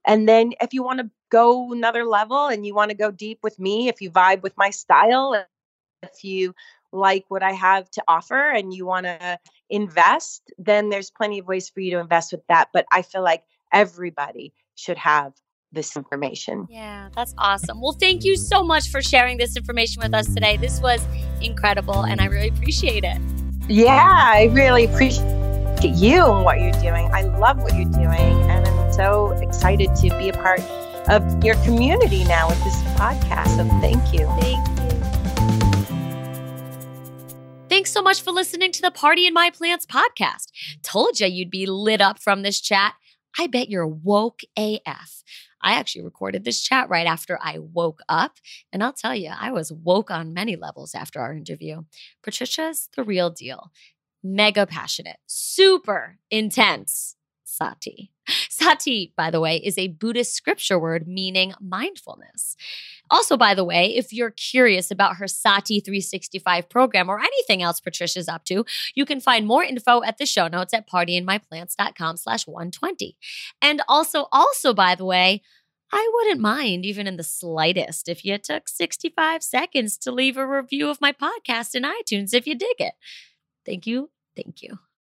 [0.06, 3.40] and then if you want to go another level and you want to go deep
[3.42, 5.44] with me, if you vibe with my style,
[6.02, 6.54] if you
[6.92, 9.38] like what I have to offer and you want to
[9.68, 12.70] invest, then there's plenty of ways for you to invest with that.
[12.72, 15.34] But I feel like everybody should have
[15.70, 16.66] this information.
[16.68, 17.80] Yeah, that's awesome.
[17.80, 20.56] Well, thank you so much for sharing this information with us today.
[20.56, 21.06] This was
[21.40, 23.39] incredible and I really appreciate it.
[23.70, 25.24] Yeah, I really appreciate
[25.80, 27.08] you and what you're doing.
[27.12, 30.60] I love what you're doing, and I'm so excited to be a part
[31.08, 33.56] of your community now with this podcast.
[33.56, 34.26] So thank you.
[34.40, 34.74] Thank you.
[37.68, 40.48] Thanks so much for listening to the Party in My Plants podcast.
[40.82, 42.94] Told you you'd be lit up from this chat.
[43.38, 45.22] I bet you're woke AF.
[45.62, 48.38] I actually recorded this chat right after I woke up.
[48.72, 51.82] And I'll tell you, I was woke on many levels after our interview.
[52.22, 53.70] Patricia's the real deal.
[54.22, 58.12] Mega passionate, super intense, sati.
[58.48, 62.56] Sati, by the way, is a Buddhist scripture word meaning mindfulness.
[63.10, 67.80] Also, by the way, if you're curious about her Sati 365 program or anything else
[67.80, 72.46] Patricia's up to, you can find more info at the show notes at partyinmyplants.com slash
[72.46, 73.16] 120.
[73.60, 75.42] And also, also, by the way,
[75.92, 80.46] I wouldn't mind, even in the slightest, if you took 65 seconds to leave a
[80.46, 82.94] review of my podcast in iTunes if you dig it.
[83.66, 84.10] Thank you.
[84.36, 84.80] Thank you.